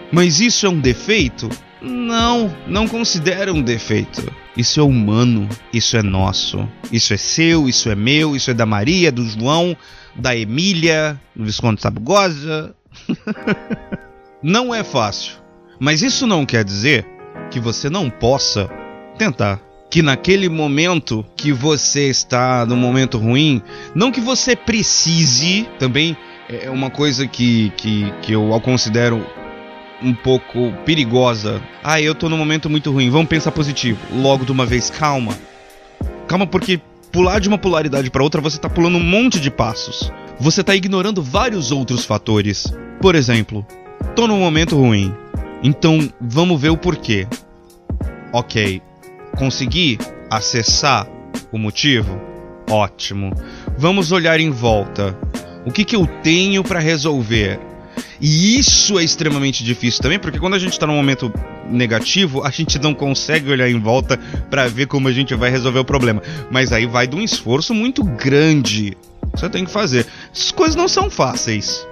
Mas 0.10 0.40
isso 0.40 0.66
é 0.66 0.70
um 0.70 0.80
defeito? 0.80 1.50
Não, 1.82 2.56
não 2.66 2.88
considera 2.88 3.54
um 3.54 3.62
defeito. 3.62 4.32
Isso 4.56 4.80
é 4.80 4.84
humano, 4.84 5.50
isso 5.74 5.98
é 5.98 6.02
nosso. 6.02 6.70
Isso 6.90 7.14
é 7.14 7.18
seu, 7.18 7.68
isso 7.68 7.90
é 7.90 7.96
meu, 7.96 8.34
isso 8.34 8.50
é 8.50 8.54
da 8.54 8.66
Maria, 8.66 9.12
do 9.12 9.28
João, 9.28 9.76
da 10.16 10.36
Emília, 10.36 11.20
do 11.36 11.46
Visconde 11.46 11.82
Sabugosa. 11.82 12.76
não 14.42 14.74
é 14.74 14.84
fácil. 14.84 15.36
Mas 15.80 16.02
isso 16.02 16.28
não 16.28 16.46
quer 16.46 16.64
dizer 16.64 17.06
que 17.50 17.60
você 17.60 17.90
não 17.90 18.10
possa 18.10 18.70
tentar. 19.18 19.60
Que 19.90 20.02
naquele 20.02 20.50
momento 20.50 21.26
que 21.36 21.52
você 21.52 22.10
está 22.10 22.66
no 22.66 22.76
momento 22.76 23.18
ruim, 23.18 23.62
não 23.94 24.12
que 24.12 24.20
você 24.20 24.56
precise, 24.56 25.68
também 25.78 26.18
é 26.50 26.70
uma 26.70 26.90
coisa 26.90 27.28
que, 27.28 27.72
que, 27.78 28.12
que 28.22 28.34
eu 28.34 28.60
considero 28.62 29.26
um 30.02 30.14
pouco 30.14 30.74
perigosa. 30.86 31.62
Ah, 31.84 32.02
eu 32.02 32.14
tô 32.14 32.28
num 32.28 32.38
momento 32.38 32.70
muito 32.70 32.92
ruim, 32.92 33.10
vamos 33.10 33.30
pensar 33.30 33.52
positivo. 33.52 34.00
Logo 34.14 34.46
de 34.46 34.52
uma 34.52 34.66
vez, 34.66 34.90
calma. 34.90 35.38
Calma, 36.28 36.46
porque 36.48 36.82
pular 37.14 37.40
de 37.40 37.48
uma 37.48 37.60
polaridade 37.60 38.10
para 38.10 38.24
outra, 38.24 38.42
você 38.42 38.58
tá 38.58 38.68
pulando 38.68 38.98
um 38.98 39.04
monte 39.04 39.40
de 39.40 39.52
passos. 39.52 40.12
Você 40.40 40.64
tá 40.64 40.76
ignorando 40.76 41.22
vários 41.22 41.72
outros 41.72 42.04
fatores. 42.04 42.74
Por 43.00 43.14
exemplo, 43.14 43.66
tô 44.16 44.28
num 44.28 44.40
momento 44.40 44.76
ruim. 44.76 45.14
Então, 45.62 46.10
vamos 46.20 46.60
ver 46.60 46.72
o 46.72 46.78
porquê. 46.78 47.28
Ok, 48.34 48.82
consegui 49.38 50.00
acessar 50.28 51.08
o 51.52 51.58
motivo? 51.60 52.20
Ótimo. 52.68 53.32
Vamos 53.78 54.12
olhar 54.12 54.40
em 54.40 54.50
volta. 54.50 55.16
O 55.68 55.72
que, 55.72 55.86
que 55.86 55.96
eu 55.96 56.08
tenho 56.24 56.64
para 56.64 56.80
resolver? 56.80 57.60
E 58.20 58.58
isso 58.58 58.98
é 58.98 59.04
extremamente 59.04 59.64
difícil 59.64 60.02
também, 60.02 60.20
porque 60.20 60.40
quando 60.40 60.54
a 60.54 60.60
gente 60.60 60.74
está 60.74 60.88
num 60.88 60.96
momento 60.96 61.32
negativo, 61.70 62.44
a 62.44 62.50
gente 62.50 62.80
não 62.80 62.94
consegue 62.94 63.50
olhar 63.50 63.70
em 63.70 63.80
volta 63.80 64.18
para 64.50 64.68
ver 64.68 64.88
como 64.88 65.08
a 65.08 65.12
gente 65.12 65.34
vai 65.36 65.50
resolver 65.50 65.80
o 65.80 65.86
problema. 65.86 66.22
Mas 66.52 66.72
aí 66.72 66.86
vai 66.86 67.08
de 67.08 67.16
um 67.16 67.22
esforço 67.22 67.74
muito 67.74 68.04
grande. 68.04 68.96
Você 69.34 69.50
tem 69.50 69.66
que 69.66 69.72
fazer. 69.72 70.06
Essas 70.34 70.52
coisas 70.52 70.76
não 70.76 70.88
são 70.88 71.10
fáceis. 71.10 71.86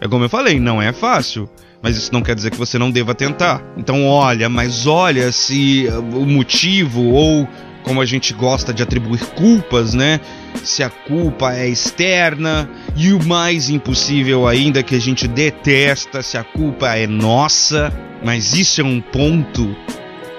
É 0.00 0.08
como 0.08 0.24
eu 0.24 0.28
falei, 0.28 0.60
não 0.60 0.80
é 0.80 0.92
fácil. 0.92 1.48
Mas 1.82 1.96
isso 1.96 2.12
não 2.12 2.22
quer 2.22 2.34
dizer 2.34 2.50
que 2.50 2.56
você 2.56 2.78
não 2.78 2.90
deva 2.90 3.14
tentar. 3.14 3.62
Então 3.76 4.06
olha, 4.06 4.48
mas 4.48 4.86
olha 4.86 5.30
se 5.30 5.86
o 6.14 6.24
motivo 6.24 7.02
ou 7.10 7.46
como 7.84 8.00
a 8.00 8.06
gente 8.06 8.32
gosta 8.32 8.72
de 8.72 8.82
atribuir 8.82 9.24
culpas, 9.36 9.94
né? 9.94 10.18
Se 10.64 10.82
a 10.82 10.90
culpa 10.90 11.54
é 11.54 11.68
externa 11.68 12.68
e 12.96 13.12
o 13.12 13.22
mais 13.22 13.68
impossível 13.68 14.48
ainda 14.48 14.82
que 14.82 14.96
a 14.96 15.00
gente 15.00 15.28
detesta, 15.28 16.22
se 16.22 16.36
a 16.36 16.42
culpa 16.42 16.96
é 16.96 17.06
nossa, 17.06 17.92
mas 18.24 18.54
isso 18.54 18.80
é 18.80 18.84
um 18.84 19.00
ponto 19.00 19.76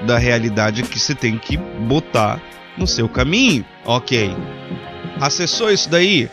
da 0.06 0.18
realidade 0.18 0.84
que 0.84 1.00
você 1.00 1.16
tem 1.16 1.38
que 1.38 1.56
botar 1.56 2.42
no 2.78 2.88
seu 2.88 3.08
caminho. 3.08 3.64
OK. 3.86 4.36
Acessou 5.22 5.72
isso 5.72 5.90
daí? 5.90 6.30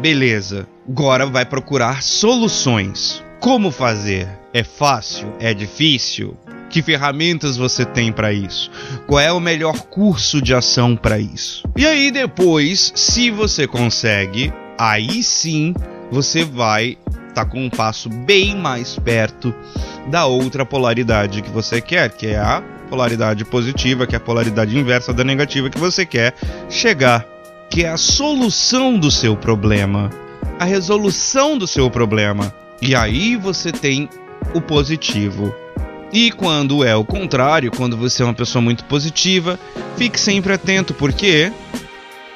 Beleza. 0.00 0.66
Agora 0.88 1.26
vai 1.26 1.44
procurar 1.44 2.02
soluções. 2.02 3.22
Como 3.40 3.70
fazer? 3.70 4.28
É 4.54 4.64
fácil? 4.64 5.32
É 5.38 5.52
difícil? 5.52 6.36
Que 6.70 6.82
ferramentas 6.82 7.56
você 7.56 7.84
tem 7.84 8.12
para 8.12 8.32
isso? 8.32 8.70
Qual 9.06 9.20
é 9.20 9.32
o 9.32 9.40
melhor 9.40 9.80
curso 9.82 10.40
de 10.42 10.54
ação 10.54 10.94
para 10.94 11.18
isso? 11.18 11.62
E 11.76 11.86
aí 11.86 12.10
depois, 12.10 12.92
se 12.94 13.30
você 13.30 13.66
consegue, 13.66 14.52
aí 14.78 15.22
sim 15.22 15.74
você 16.10 16.44
vai 16.44 16.98
estar 17.28 17.44
tá 17.44 17.46
com 17.46 17.64
um 17.64 17.70
passo 17.70 18.08
bem 18.08 18.56
mais 18.56 18.96
perto 18.96 19.54
da 20.10 20.26
outra 20.26 20.64
polaridade 20.64 21.42
que 21.42 21.50
você 21.50 21.80
quer, 21.80 22.10
que 22.10 22.26
é 22.26 22.38
a 22.38 22.62
polaridade 22.88 23.44
positiva, 23.44 24.06
que 24.06 24.14
é 24.14 24.18
a 24.18 24.20
polaridade 24.20 24.76
inversa 24.76 25.12
da 25.12 25.22
negativa 25.22 25.70
que 25.70 25.78
você 25.78 26.04
quer 26.04 26.34
chegar, 26.68 27.26
que 27.70 27.84
é 27.84 27.88
a 27.88 27.96
solução 27.96 28.98
do 28.98 29.10
seu 29.10 29.36
problema, 29.36 30.10
a 30.58 30.64
resolução 30.64 31.56
do 31.56 31.66
seu 31.66 31.90
problema. 31.90 32.52
E 32.80 32.94
aí 32.94 33.36
você 33.36 33.70
tem 33.72 34.08
o 34.54 34.60
positivo. 34.60 35.54
E 36.12 36.30
quando 36.32 36.82
é 36.82 36.96
o 36.96 37.04
contrário, 37.04 37.70
quando 37.70 37.96
você 37.96 38.22
é 38.22 38.24
uma 38.24 38.34
pessoa 38.34 38.62
muito 38.62 38.84
positiva, 38.84 39.58
fique 39.96 40.18
sempre 40.18 40.52
atento, 40.52 40.94
porque 40.94 41.52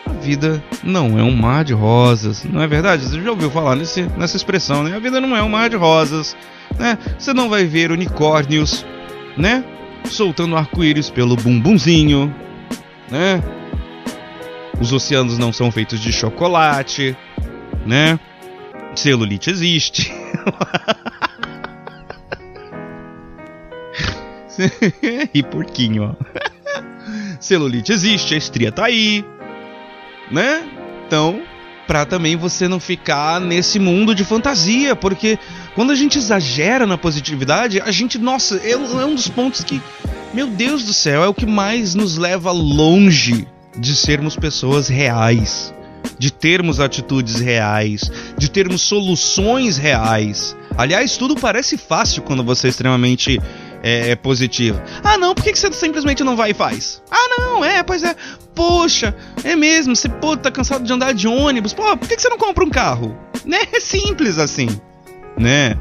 a 0.05 0.13
vida 0.13 0.63
não 0.83 1.19
é 1.19 1.23
um 1.23 1.35
mar 1.35 1.65
de 1.65 1.73
rosas, 1.73 2.45
não 2.45 2.61
é 2.61 2.67
verdade? 2.67 3.05
Você 3.05 3.21
já 3.21 3.31
ouviu 3.31 3.51
falar 3.51 3.77
nesse, 3.77 4.03
nessa 4.17 4.37
expressão, 4.37 4.83
né? 4.83 4.95
A 4.95 4.99
vida 4.99 5.21
não 5.21 5.35
é 5.35 5.43
um 5.43 5.49
mar 5.49 5.71
de 5.71 5.77
rosas, 5.77 6.37
né? 6.79 6.99
Você 7.19 7.33
não 7.33 7.49
vai 7.49 7.65
ver 7.65 7.91
unicórnios, 7.91 8.85
né? 9.39 9.65
Soltando 10.05 10.57
arco-íris 10.57 11.09
pelo 11.09 11.35
bumbumzinho, 11.35 12.35
né? 13.11 13.43
Os 14.79 14.93
oceanos 14.93 15.39
não 15.39 15.53
são 15.53 15.71
feitos 15.71 15.99
de 15.99 16.13
chocolate, 16.13 17.17
né? 17.87 18.19
Celulite 18.95 19.49
existe. 19.49 20.13
e 25.33 25.43
porquinho, 25.43 26.17
ó. 26.19 26.83
Celulite 27.41 27.93
existe, 27.93 28.35
a 28.35 28.39
estria 28.39 28.71
tá 28.71 28.87
aí, 28.87 29.25
né? 30.31 30.65
Então, 31.07 31.43
pra 31.87 32.07
também 32.07 32.37
você 32.37 32.69
não 32.69 32.79
ficar 32.79 33.41
nesse 33.41 33.79
mundo 33.79 34.15
de 34.15 34.25
fantasia, 34.25 34.95
porque 34.95 35.39
quando 35.75 35.91
a 35.91 35.95
gente 35.95 36.19
exagera 36.19 36.87
na 36.87 36.97
positividade, 36.97 37.81
a 37.81 37.91
gente, 37.91 38.19
nossa, 38.19 38.61
é, 38.65 38.73
é 38.73 38.77
um 38.77 39.15
dos 39.15 39.29
pontos 39.29 39.65
que, 39.65 39.81
meu 40.33 40.47
Deus 40.47 40.85
do 40.85 40.95
céu, 40.95 41.25
é 41.25 41.29
o 41.29 41.35
que 41.35 41.47
mais 41.47 41.95
nos 41.95 42.17
leva 42.17 42.53
longe 42.53 43.47
de 43.77 43.97
sermos 43.97 44.37
pessoas 44.37 44.89
reais 44.89 45.75
de 46.19 46.33
termos 46.33 46.81
atitudes 46.81 47.41
reais, 47.41 48.11
de 48.37 48.51
termos 48.51 48.83
soluções 48.83 49.77
reais. 49.77 50.57
Aliás, 50.77 51.17
tudo 51.17 51.35
parece 51.35 51.77
fácil 51.77 52.23
quando 52.23 52.45
você 52.45 52.69
é 52.69 52.71
extremamente 52.71 53.41
é, 53.83 54.11
é 54.11 54.17
positivo. 54.17 54.81
Ah, 55.03 55.19
não, 55.19 55.35
por 55.35 55.43
que 55.45 55.55
você 55.55 55.73
simplesmente 55.73 56.23
não 56.23 56.37
vai 56.37 56.51
e 56.51 56.55
faz? 56.55 57.03
Ah, 57.11 57.29
não, 57.29 57.65
é, 57.65 57.83
pois 57.83 58.03
é. 58.03 58.15
Poxa, 58.55 59.15
é 59.43 59.57
mesmo, 59.57 59.97
você 59.97 60.09
pô, 60.09 60.37
tá 60.37 60.51
cansado 60.51 60.85
de 60.85 60.93
andar 60.93 61.13
de 61.13 61.27
ônibus. 61.27 61.73
Pô, 61.73 61.97
por 61.97 62.09
que 62.09 62.19
você 62.19 62.29
não 62.29 62.39
compra 62.39 62.65
um 62.65 62.71
carro? 62.71 63.17
Né? 63.45 63.59
É 63.73 63.81
simples 63.81 64.39
assim, 64.39 64.69
né? 65.37 65.77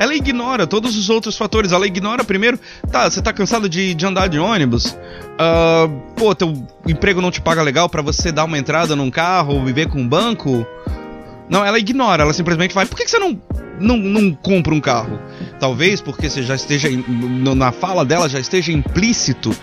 ela 0.00 0.14
ignora 0.14 0.66
todos 0.66 0.96
os 0.96 1.10
outros 1.10 1.36
fatores. 1.36 1.72
Ela 1.72 1.86
ignora 1.86 2.24
primeiro, 2.24 2.58
tá, 2.90 3.08
você 3.08 3.20
tá 3.20 3.34
cansado 3.34 3.68
de, 3.68 3.92
de 3.92 4.06
andar 4.06 4.28
de 4.28 4.38
ônibus? 4.38 4.86
Uh, 4.86 5.88
pô, 6.16 6.34
teu 6.34 6.54
emprego 6.88 7.20
não 7.20 7.30
te 7.30 7.38
paga 7.38 7.60
legal 7.60 7.86
para 7.86 8.00
você 8.00 8.32
dar 8.32 8.44
uma 8.44 8.56
entrada 8.56 8.96
num 8.96 9.10
carro 9.10 9.62
viver 9.62 9.88
com 9.88 10.00
um 10.00 10.08
banco? 10.08 10.66
Não, 11.50 11.64
ela 11.64 11.78
ignora, 11.78 12.22
ela 12.22 12.32
simplesmente 12.32 12.72
vai. 12.72 12.86
Por 12.86 12.96
que, 12.96 13.04
que 13.04 13.10
você 13.10 13.18
não, 13.18 13.42
não, 13.80 13.96
não 13.96 14.32
compra 14.32 14.72
um 14.72 14.80
carro? 14.80 15.20
Talvez 15.58 16.00
porque 16.00 16.30
você 16.30 16.44
já 16.44 16.54
esteja. 16.54 16.88
Na 17.56 17.72
fala 17.72 18.04
dela 18.04 18.28
já 18.28 18.38
esteja 18.38 18.70
implícito 18.70 19.54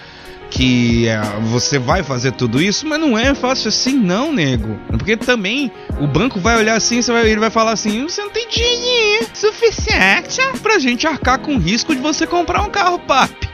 que 0.49 1.07
é, 1.07 1.19
você 1.43 1.77
vai 1.77 2.03
fazer 2.03 2.31
tudo 2.31 2.61
isso, 2.61 2.85
mas 2.85 2.99
não 2.99 3.17
é 3.17 3.33
fácil 3.33 3.69
assim, 3.69 3.95
não, 3.95 4.33
nego. 4.33 4.77
Porque 4.87 5.15
também 5.15 5.71
o 5.99 6.07
banco 6.07 6.39
vai 6.39 6.57
olhar 6.57 6.75
assim, 6.75 6.99
vai, 7.01 7.29
ele 7.29 7.39
vai 7.39 7.49
falar 7.49 7.71
assim: 7.71 8.03
você 8.03 8.21
não 8.21 8.31
tem 8.31 8.49
dinheiro 8.49 9.27
suficiente 9.33 10.41
pra 10.61 10.79
gente 10.79 11.07
arcar 11.07 11.39
com 11.39 11.55
o 11.55 11.59
risco 11.59 11.95
de 11.95 12.01
você 12.01 12.27
comprar 12.27 12.63
um 12.63 12.69
carro, 12.69 12.99
papi. 12.99 13.47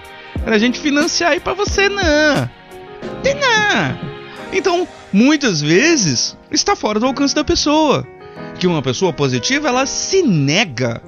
Pra 0.44 0.58
gente 0.58 0.80
financiar 0.80 1.32
aí 1.32 1.40
pra 1.40 1.54
você, 1.54 1.88
não. 1.88 2.50
Tem 3.22 3.36
não. 3.36 4.14
Então, 4.52 4.88
muitas 5.12 5.62
vezes, 5.62 6.38
está 6.52 6.76
fora 6.76 7.00
do 7.00 7.06
alcance 7.06 7.34
da 7.34 7.44
pessoa. 7.44 8.06
Que 8.60 8.68
uma 8.68 8.82
pessoa 8.82 9.12
positiva, 9.12 9.68
ela 9.68 9.86
se 9.86 10.22
nega. 10.22 11.02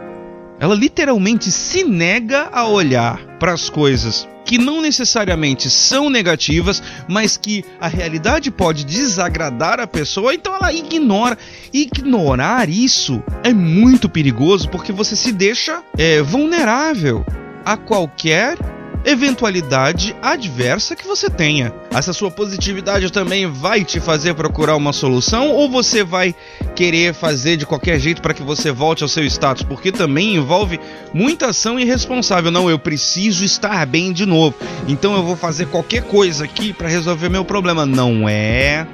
Ela 0.59 0.75
literalmente 0.75 1.51
se 1.51 1.83
nega 1.83 2.49
a 2.51 2.67
olhar 2.67 3.19
para 3.39 3.53
as 3.53 3.69
coisas 3.69 4.27
que 4.45 4.57
não 4.59 4.79
necessariamente 4.79 5.69
são 5.69 6.09
negativas, 6.09 6.81
mas 7.07 7.35
que 7.35 7.65
a 7.81 7.87
realidade 7.87 8.51
pode 8.51 8.85
desagradar 8.85 9.79
a 9.79 9.87
pessoa, 9.87 10.33
então 10.33 10.55
ela 10.55 10.71
ignora. 10.71 11.37
Ignorar 11.73 12.69
isso 12.69 13.21
é 13.43 13.51
muito 13.51 14.07
perigoso 14.07 14.69
porque 14.69 14.91
você 14.91 15.15
se 15.15 15.31
deixa 15.31 15.83
é, 15.97 16.21
vulnerável 16.21 17.25
a 17.65 17.75
qualquer 17.75 18.57
eventualidade 19.05 20.15
adversa 20.21 20.95
que 20.95 21.05
você 21.05 21.29
tenha. 21.29 21.71
Essa 21.91 22.11
sua 22.11 22.31
positividade 22.31 23.11
também 23.11 23.45
vai 23.45 23.83
te 23.83 23.99
fazer 23.99 24.33
procurar 24.33 24.75
uma 24.75 24.91
solução 24.91 25.51
ou 25.51 25.69
você 25.69 26.03
vai 26.03 26.35
querer 26.75 27.13
fazer 27.13 27.55
de 27.55 27.65
qualquer 27.65 27.99
jeito 27.99 28.21
para 28.21 28.33
que 28.33 28.43
você 28.43 28.71
volte 28.71 29.03
ao 29.03 29.09
seu 29.09 29.23
status? 29.25 29.63
Porque 29.63 29.91
também 29.91 30.35
envolve 30.35 30.79
muita 31.13 31.47
ação 31.47 31.79
irresponsável. 31.79 32.51
Não, 32.51 32.69
eu 32.69 32.79
preciso 32.79 33.45
estar 33.45 33.85
bem 33.85 34.11
de 34.11 34.25
novo. 34.25 34.55
Então 34.87 35.15
eu 35.15 35.23
vou 35.23 35.35
fazer 35.35 35.67
qualquer 35.67 36.03
coisa 36.03 36.43
aqui 36.43 36.73
para 36.73 36.89
resolver 36.89 37.29
meu 37.29 37.45
problema. 37.45 37.85
Não 37.85 38.27
é 38.27 38.87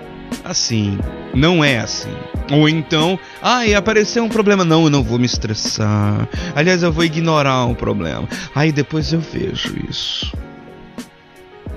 assim. 0.44 0.98
Não 1.34 1.64
é 1.64 1.80
assim. 1.80 2.14
Ou 2.52 2.68
então, 2.68 3.18
ai, 3.42 3.74
apareceu 3.74 4.24
um 4.24 4.30
problema. 4.30 4.66
Não, 4.66 4.84
eu 4.84 4.90
não 4.90 5.04
vou 5.04 5.18
me 5.18 5.26
estressar. 5.26 6.28
Aliás, 6.56 6.84
eu 6.84 6.92
vou 6.92 7.04
ignorar 7.04 7.66
o 7.66 7.76
problema. 7.76 8.28
Aí 8.54 8.72
depois 8.72 9.14
eu 9.14 9.20
vejo 9.20 9.76
isso. 9.90 10.34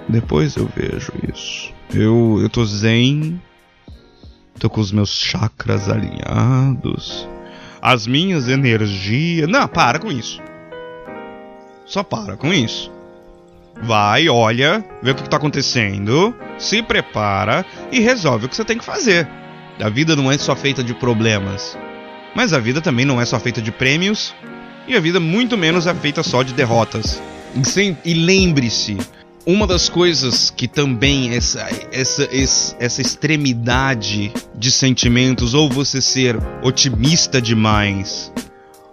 Depois 0.09 0.57
eu 0.57 0.69
vejo 0.75 1.13
isso. 1.33 1.73
Eu, 1.93 2.39
eu 2.41 2.49
tô 2.49 2.65
zen. 2.65 3.41
Tô 4.59 4.69
com 4.71 4.81
os 4.81 4.93
meus 4.93 5.11
chakras 5.11 5.89
alinhados. 5.89 7.29
As 7.81 8.07
minhas 8.07 8.49
energias. 8.49 9.49
Não, 9.49 9.67
para 9.69 9.99
com 9.99 10.11
isso. 10.11 10.41
Só 11.87 12.03
para 12.03 12.37
com 12.37 12.53
isso. 12.53 12.91
Vai, 13.83 14.29
olha, 14.29 14.85
vê 15.03 15.11
o 15.11 15.15
que 15.15 15.23
está 15.23 15.37
acontecendo, 15.37 16.35
se 16.59 16.83
prepara 16.83 17.67
e 17.91 18.01
resolve 18.01 18.47
o 18.47 18.49
que 18.49 18.57
você 18.57 18.65
tem 18.65 18.79
que 18.79 18.85
fazer. 18.85 19.29
A 19.81 19.89
vida 19.89 20.15
não 20.15 20.31
é 20.31 20.39
só 20.39 20.55
feita 20.55 20.83
de 20.83 20.95
problemas, 20.95 21.77
mas 22.35 22.53
a 22.53 22.59
vida 22.59 22.81
também 22.81 23.05
não 23.05 23.21
é 23.21 23.25
só 23.25 23.39
feita 23.39 23.61
de 23.61 23.73
prêmios 23.73 24.35
e 24.87 24.97
a 24.97 25.01
vida 25.01 25.19
muito 25.19 25.57
menos 25.57 25.87
é 25.87 25.95
feita 25.95 26.23
só 26.23 26.43
de 26.43 26.55
derrotas. 26.55 27.21
E 28.05 28.15
lembre-se, 28.15 28.99
uma 29.47 29.67
das 29.67 29.89
coisas 29.89 30.51
que 30.51 30.67
também 30.67 31.35
essa, 31.35 31.69
essa, 31.93 32.29
essa 32.79 33.01
extremidade 33.01 34.33
de 34.55 34.71
sentimentos, 34.71 35.55
ou 35.55 35.69
você 35.69 36.01
ser 36.01 36.37
otimista 36.63 37.41
demais, 37.41 38.33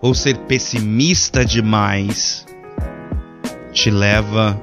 ou 0.01 0.13
ser 0.13 0.37
pessimista 0.39 1.45
demais, 1.45 2.45
te 3.71 3.89
leva 3.89 4.59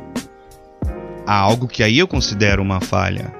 a 1.28 1.36
algo 1.36 1.68
que 1.68 1.82
aí 1.82 1.98
eu 1.98 2.08
considero 2.08 2.62
uma 2.62 2.80
falha. 2.80 3.30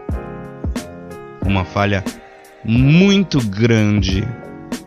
Uma 1.43 1.65
falha 1.65 2.05
muito 2.63 3.41
grande 3.41 4.23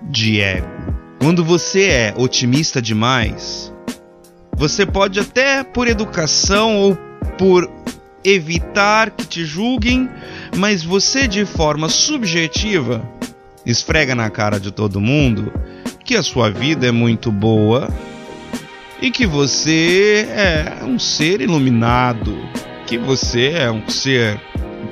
de 0.03 0.39
ego. 0.39 0.67
Quando 1.19 1.43
você 1.43 1.85
é 1.85 2.13
otimista 2.15 2.79
demais, 2.79 3.73
você 4.55 4.85
pode 4.85 5.19
até 5.19 5.63
por 5.63 5.87
educação 5.87 6.77
ou 6.77 6.95
por 7.39 7.67
evitar 8.23 9.09
que 9.09 9.25
te 9.25 9.45
julguem, 9.45 10.07
mas 10.55 10.83
você 10.83 11.27
de 11.27 11.43
forma 11.43 11.89
subjetiva 11.89 13.01
esfrega 13.65 14.13
na 14.13 14.29
cara 14.29 14.59
de 14.59 14.69
todo 14.69 15.01
mundo 15.01 15.51
que 16.05 16.15
a 16.15 16.21
sua 16.21 16.51
vida 16.51 16.85
é 16.85 16.91
muito 16.91 17.31
boa 17.31 17.89
e 19.01 19.09
que 19.09 19.25
você 19.25 20.27
é 20.29 20.85
um 20.85 20.99
ser 20.99 21.41
iluminado, 21.41 22.37
que 22.91 22.97
você 22.97 23.51
é 23.51 23.71
um 23.71 23.87
ser, 23.87 24.37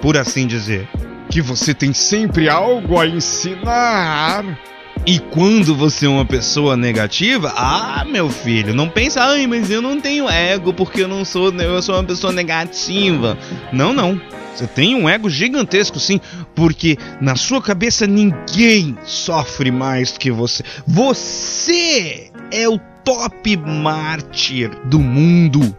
por 0.02 0.16
assim 0.16 0.48
dizer, 0.48 0.88
que 1.30 1.42
você 1.42 1.74
tem 1.74 1.94
sempre 1.94 2.48
algo 2.48 2.98
a 2.98 3.06
ensinar. 3.06 4.58
E 5.06 5.20
quando 5.20 5.76
você 5.76 6.06
é 6.06 6.10
uma 6.10 6.24
pessoa 6.24 6.78
negativa, 6.78 7.54
ah, 7.58 8.06
meu 8.10 8.30
filho, 8.30 8.74
não 8.74 8.88
pensa, 8.88 9.22
ai, 9.22 9.46
mas 9.48 9.70
eu 9.70 9.82
não 9.82 10.00
tenho 10.00 10.30
ego 10.30 10.74
porque 10.74 11.02
eu 11.02 11.10
não 11.10 11.26
sou, 11.26 11.52
eu 11.52 11.82
sou 11.82 11.96
uma 11.96 12.06
pessoa 12.06 12.32
negativa. 12.32 13.38
Não, 13.74 13.92
não. 13.92 14.22
Você 14.56 14.66
tem 14.66 14.96
um 14.96 15.10
ego 15.10 15.30
gigantesco, 15.30 16.00
sim, 16.00 16.22
porque 16.56 16.98
na 17.20 17.36
sua 17.36 17.62
cabeça 17.62 18.08
ninguém 18.08 18.98
sofre 19.04 19.72
mais 19.72 20.18
que 20.18 20.32
você. 20.32 20.64
Você 20.88 22.32
é 22.50 22.70
o 22.70 22.80
top 23.04 23.58
mártir 23.58 24.72
do 24.86 25.00
mundo 25.00 25.76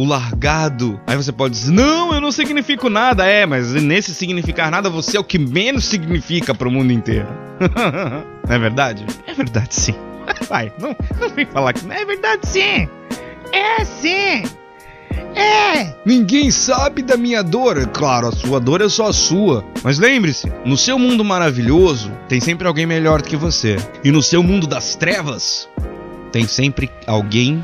o 0.00 0.04
largado. 0.04 0.98
Aí 1.06 1.14
você 1.14 1.30
pode 1.30 1.52
dizer: 1.52 1.72
Não, 1.72 2.14
eu 2.14 2.20
não 2.22 2.32
significo 2.32 2.88
nada. 2.88 3.26
É, 3.26 3.44
mas 3.44 3.74
nesse 3.74 4.14
significar 4.14 4.70
nada, 4.70 4.88
você 4.88 5.18
é 5.18 5.20
o 5.20 5.24
que 5.24 5.38
menos 5.38 5.84
significa 5.84 6.54
para 6.54 6.66
o 6.66 6.70
mundo 6.70 6.90
inteiro. 6.90 7.28
não 8.48 8.54
é 8.54 8.58
verdade? 8.58 9.04
É 9.26 9.34
verdade, 9.34 9.74
sim. 9.74 9.94
Vai, 10.48 10.72
não, 10.80 10.96
não 11.20 11.28
vem 11.28 11.44
falar 11.44 11.74
que 11.74 11.84
não 11.84 11.94
é 11.94 12.04
verdade, 12.06 12.48
sim. 12.48 12.88
É 13.52 13.84
sim. 13.84 14.42
É! 15.34 15.94
Ninguém 16.06 16.50
sabe 16.50 17.02
da 17.02 17.18
minha 17.18 17.42
dor. 17.42 17.86
Claro, 17.88 18.28
a 18.28 18.32
sua 18.32 18.58
dor 18.58 18.80
é 18.80 18.88
só 18.88 19.08
a 19.08 19.12
sua. 19.12 19.62
Mas 19.84 19.98
lembre-se, 19.98 20.50
no 20.64 20.78
seu 20.78 20.98
mundo 20.98 21.22
maravilhoso, 21.22 22.10
tem 22.26 22.40
sempre 22.40 22.66
alguém 22.66 22.86
melhor 22.86 23.20
do 23.20 23.28
que 23.28 23.36
você. 23.36 23.76
E 24.02 24.10
no 24.10 24.22
seu 24.22 24.42
mundo 24.42 24.66
das 24.66 24.94
trevas, 24.94 25.68
tem 26.32 26.46
sempre 26.46 26.90
alguém 27.06 27.62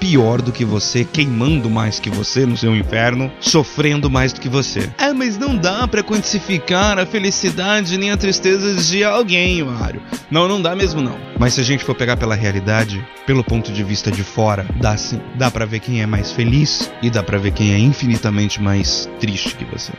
pior 0.00 0.40
do 0.40 0.50
que 0.50 0.64
você, 0.64 1.04
queimando 1.04 1.68
mais 1.68 2.00
que 2.00 2.08
você 2.08 2.46
no 2.46 2.56
seu 2.56 2.74
inferno, 2.74 3.30
sofrendo 3.38 4.10
mais 4.10 4.32
do 4.32 4.40
que 4.40 4.48
você. 4.48 4.90
É, 4.98 5.12
mas 5.12 5.36
não 5.36 5.54
dá 5.54 5.86
para 5.86 6.02
quantificar 6.02 6.98
a 6.98 7.04
felicidade 7.04 7.98
nem 7.98 8.10
a 8.10 8.16
tristeza 8.16 8.74
de 8.74 9.04
alguém, 9.04 9.62
Mário. 9.62 10.02
Não, 10.30 10.48
não 10.48 10.60
dá 10.60 10.74
mesmo 10.74 11.02
não. 11.02 11.18
Mas 11.38 11.54
se 11.54 11.60
a 11.60 11.64
gente 11.64 11.84
for 11.84 11.94
pegar 11.94 12.16
pela 12.16 12.34
realidade, 12.34 13.06
pelo 13.26 13.44
ponto 13.44 13.70
de 13.70 13.84
vista 13.84 14.10
de 14.10 14.24
fora, 14.24 14.66
dá 14.80 14.96
sim. 14.96 15.20
Dá 15.36 15.50
para 15.50 15.66
ver 15.66 15.80
quem 15.80 16.00
é 16.00 16.06
mais 16.06 16.32
feliz 16.32 16.90
e 17.02 17.10
dá 17.10 17.22
para 17.22 17.38
ver 17.38 17.52
quem 17.52 17.72
é 17.74 17.78
infinitamente 17.78 18.60
mais 18.60 19.08
triste 19.20 19.54
que 19.54 19.64
você. 19.64 19.92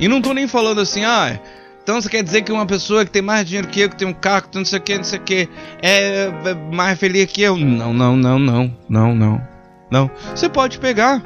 E 0.00 0.08
não 0.08 0.22
tô 0.22 0.32
nem 0.32 0.48
falando 0.48 0.80
assim, 0.80 1.04
ah, 1.04 1.38
então 1.84 2.00
você 2.00 2.08
quer 2.08 2.22
dizer 2.22 2.40
que 2.40 2.50
uma 2.50 2.64
pessoa 2.64 3.04
que 3.04 3.10
tem 3.10 3.20
mais 3.20 3.46
dinheiro 3.46 3.68
que 3.68 3.82
eu, 3.82 3.90
que 3.90 3.96
tem 3.96 4.08
um 4.08 4.14
carro, 4.14 4.48
que 4.48 4.56
não 4.56 4.64
sei 4.64 4.78
o 4.78 4.82
que, 4.82 4.96
não 4.96 5.04
sei 5.04 5.18
o 5.18 5.22
que, 5.22 5.48
é 5.82 6.30
mais 6.72 6.98
feliz 6.98 7.30
que 7.30 7.42
eu? 7.42 7.58
Não, 7.58 7.92
não, 7.92 8.16
não, 8.16 8.38
não, 8.38 8.74
não, 8.88 9.14
não, 9.14 9.48
não. 9.90 10.10
Você 10.34 10.48
pode 10.48 10.78
pegar 10.78 11.22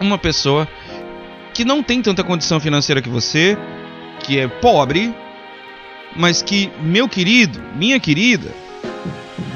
uma 0.00 0.18
pessoa 0.18 0.66
que 1.54 1.64
não 1.64 1.80
tem 1.80 2.02
tanta 2.02 2.24
condição 2.24 2.58
financeira 2.58 3.00
que 3.00 3.08
você, 3.08 3.56
que 4.24 4.40
é 4.40 4.48
pobre, 4.48 5.14
mas 6.16 6.42
que, 6.42 6.72
meu 6.82 7.08
querido, 7.08 7.62
minha 7.76 8.00
querida, 8.00 8.52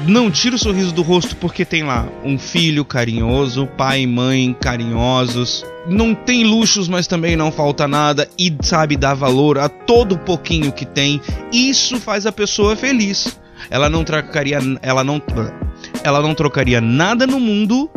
não 0.07 0.29
tira 0.29 0.55
o 0.55 0.59
sorriso 0.59 0.93
do 0.93 1.01
rosto 1.01 1.35
porque 1.35 1.63
tem 1.63 1.83
lá 1.83 2.07
um 2.23 2.37
filho 2.37 2.83
carinhoso, 2.83 3.67
pai 3.77 4.01
e 4.01 4.07
mãe 4.07 4.55
carinhosos. 4.59 5.65
Não 5.87 6.13
tem 6.15 6.43
luxos, 6.43 6.87
mas 6.87 7.07
também 7.07 7.35
não 7.35 7.51
falta 7.51 7.87
nada 7.87 8.27
e 8.37 8.55
sabe 8.61 8.95
dar 8.95 9.13
valor 9.13 9.57
a 9.57 9.67
todo 9.67 10.17
pouquinho 10.17 10.71
que 10.71 10.85
tem. 10.85 11.21
Isso 11.51 11.99
faz 11.99 12.25
a 12.25 12.31
pessoa 12.31 12.75
feliz. 12.75 13.39
Ela 13.69 13.89
não 13.89 14.03
trocaria, 14.03 14.59
ela 14.81 15.03
não, 15.03 15.21
ela 16.03 16.21
não 16.21 16.33
trocaria 16.33 16.81
nada 16.81 17.25
no 17.25 17.39
mundo 17.39 17.89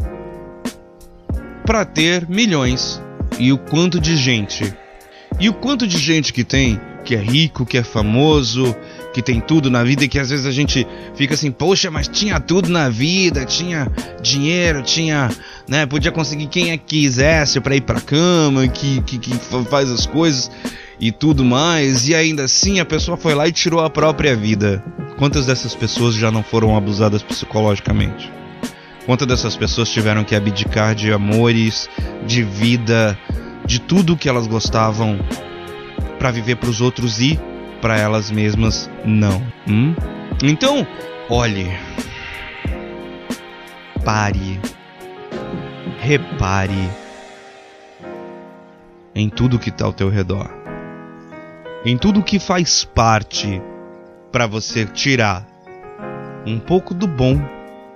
para 1.65 1.85
ter 1.85 2.29
milhões. 2.29 3.03
E 3.39 3.53
o 3.53 3.59
quanto 3.59 4.01
de 4.01 4.17
gente, 4.17 4.73
e 5.39 5.49
o 5.49 5.55
quanto 5.55 5.87
de 5.87 5.99
gente 5.99 6.33
que 6.33 6.45
tem, 6.45 6.81
que 7.05 7.15
é 7.15 7.19
rico, 7.19 7.67
que 7.67 7.79
é 7.79 7.83
famoso, 7.83 8.75
que 9.17 9.23
tem 9.23 9.41
tudo 9.41 9.71
na 9.71 9.83
vida 9.83 10.05
e 10.05 10.09
que 10.09 10.19
às 10.19 10.29
vezes 10.29 10.45
a 10.45 10.51
gente 10.51 10.87
fica 11.15 11.33
assim, 11.33 11.51
poxa, 11.51 11.91
mas 11.91 12.07
tinha 12.07 12.39
tudo 12.39 12.69
na 12.69 12.91
vida, 12.91 13.47
tinha 13.47 13.91
dinheiro, 14.21 14.83
tinha, 14.83 15.31
né, 15.67 15.87
podia 15.87 16.13
conseguir 16.13 16.49
quem 16.49 16.71
é 16.71 16.77
que 16.77 17.01
quisesse 17.01 17.59
para 17.59 17.75
ir 17.75 17.81
para 17.81 17.99
cama, 17.99 18.69
que, 18.69 19.01
que, 19.01 19.17
que 19.17 19.35
faz 19.71 19.91
as 19.91 20.05
coisas 20.05 20.51
e 21.01 21.11
tudo 21.11 21.43
mais, 21.47 22.07
e 22.07 22.15
ainda 22.15 22.45
assim 22.45 22.79
a 22.79 22.85
pessoa 22.85 23.17
foi 23.17 23.35
lá 23.35 23.49
e 23.49 23.53
tirou 23.53 23.81
a 23.81 23.89
própria 23.89 24.37
vida. 24.37 24.85
Quantas 25.17 25.47
dessas 25.47 25.75
pessoas 25.75 26.15
já 26.15 26.31
não 26.31 26.43
foram 26.43 26.77
abusadas 26.77 27.23
psicologicamente? 27.23 28.31
Quantas 29.07 29.27
dessas 29.27 29.57
pessoas 29.57 29.89
tiveram 29.89 30.25
que 30.25 30.35
abdicar 30.35 30.95
de 30.95 31.11
amores, 31.11 31.89
de 32.27 32.43
vida, 32.43 33.19
de 33.65 33.81
tudo 33.81 34.15
que 34.15 34.29
elas 34.29 34.47
gostavam 34.47 35.19
para 36.19 36.31
viver 36.31 36.57
para 36.57 36.69
os 36.69 36.83
outros 36.83 37.19
e 37.19 37.41
para 37.81 37.99
elas 37.99 38.31
mesmas 38.31 38.91
não. 39.05 39.43
Hum? 39.69 39.95
Então, 40.43 40.87
olhe, 41.29 41.67
pare, 44.05 44.61
repare 45.99 46.91
em 49.15 49.29
tudo 49.29 49.59
que 49.59 49.71
está 49.71 49.87
ao 49.87 49.93
teu 49.93 50.09
redor, 50.09 50.51
em 51.85 51.97
tudo 51.97 52.23
que 52.23 52.39
faz 52.39 52.85
parte 52.85 53.61
para 54.31 54.47
você 54.47 54.85
tirar 54.85 55.47
um 56.47 56.59
pouco 56.59 56.95
do 56.95 57.07
bom 57.07 57.41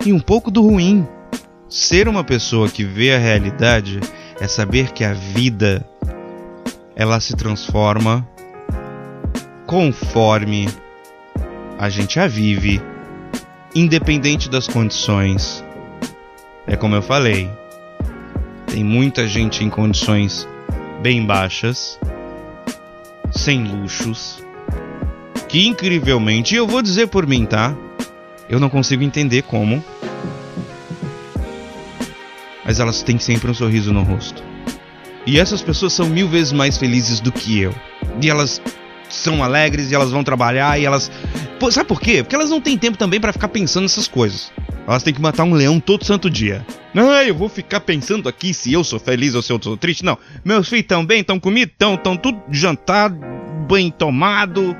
e 0.05 0.13
um 0.13 0.21
pouco 0.21 0.51
do 0.51 0.63
ruim. 0.63 1.07
Ser 1.69 2.09
uma 2.09 2.25
pessoa 2.25 2.69
que 2.69 2.83
vê 2.83 3.15
a 3.15 3.19
realidade 3.19 4.01
é 4.41 4.49
saber 4.49 4.91
que 4.93 5.05
a 5.05 5.13
vida 5.13 5.87
ela 6.97 7.21
se 7.21 7.37
transforma 7.37 8.27
conforme 9.71 10.69
a 11.79 11.89
gente 11.89 12.19
a 12.19 12.27
vive, 12.27 12.83
independente 13.73 14.51
das 14.51 14.67
condições. 14.67 15.65
É 16.67 16.75
como 16.75 16.97
eu 16.97 17.03
falei, 17.03 17.49
tem 18.67 18.83
muita 18.83 19.29
gente 19.29 19.63
em 19.63 19.71
condições 19.71 20.49
bem 21.01 21.25
baixas, 21.25 22.01
sem 23.31 23.63
luxos, 23.63 24.45
que 25.49 25.69
incrivelmente, 25.69 26.57
e 26.57 26.59
eu 26.59 26.67
vou 26.67 26.83
dizer 26.83 27.07
por 27.07 27.25
mim, 27.25 27.47
tá? 27.47 27.73
Eu 28.49 28.59
não 28.59 28.69
consigo 28.69 29.05
entender 29.05 29.43
como, 29.43 29.85
mas 32.65 32.81
elas 32.81 33.05
têm 33.05 33.21
sempre 33.21 33.49
um 33.53 33.55
sorriso 33.55 33.93
no 33.93 34.03
rosto. 34.03 34.43
E 35.25 35.39
essas 35.39 35.63
pessoas 35.63 35.93
são 35.93 36.09
mil 36.09 36.27
vezes 36.27 36.51
mais 36.53 36.77
felizes 36.77 37.21
do 37.21 37.31
que 37.31 37.61
eu. 37.61 37.73
E 38.21 38.29
elas 38.29 38.61
são 39.15 39.43
alegres 39.43 39.91
e 39.91 39.95
elas 39.95 40.11
vão 40.11 40.25
trabalhar 40.25 40.81
e 40.81 40.85
elas. 40.85 41.11
Pô, 41.59 41.71
sabe 41.71 41.89
por 41.89 42.01
quê? 42.01 42.23
Porque 42.23 42.35
elas 42.35 42.51
não 42.51 42.61
têm 42.61 42.79
tempo 42.79 42.97
também 42.97 43.21
para 43.21 43.33
ficar 43.33 43.49
pensando 43.49 43.83
nessas 43.83 44.09
coisas. 44.09 44.53
Elas 44.87 45.03
têm 45.03 45.15
que 45.15 45.21
matar 45.21 45.45
um 45.45 45.55
leão 45.55 45.79
todo 45.79 46.05
santo 46.05 46.29
dia. 46.29 46.67
Ah, 46.95 47.25
eu 47.25 47.35
vou 47.35 47.49
ficar 47.49 47.81
pensando 47.81 48.29
aqui 48.29 48.53
se 48.53 48.73
eu 48.73 48.83
sou 48.83 48.99
feliz 48.99 49.35
ou 49.35 49.43
se 49.43 49.53
eu 49.53 49.61
sou 49.63 49.77
triste. 49.77 50.05
Não. 50.05 50.19
Meus 50.45 50.69
filhos 50.69 50.83
estão 50.83 51.05
bem, 51.05 51.21
estão 51.21 51.39
comidos, 51.39 51.73
estão 51.73 51.97
tão 51.97 52.17
tudo 52.17 52.41
jantado, 52.51 53.21
banho 53.69 53.91
tomado, 53.91 54.77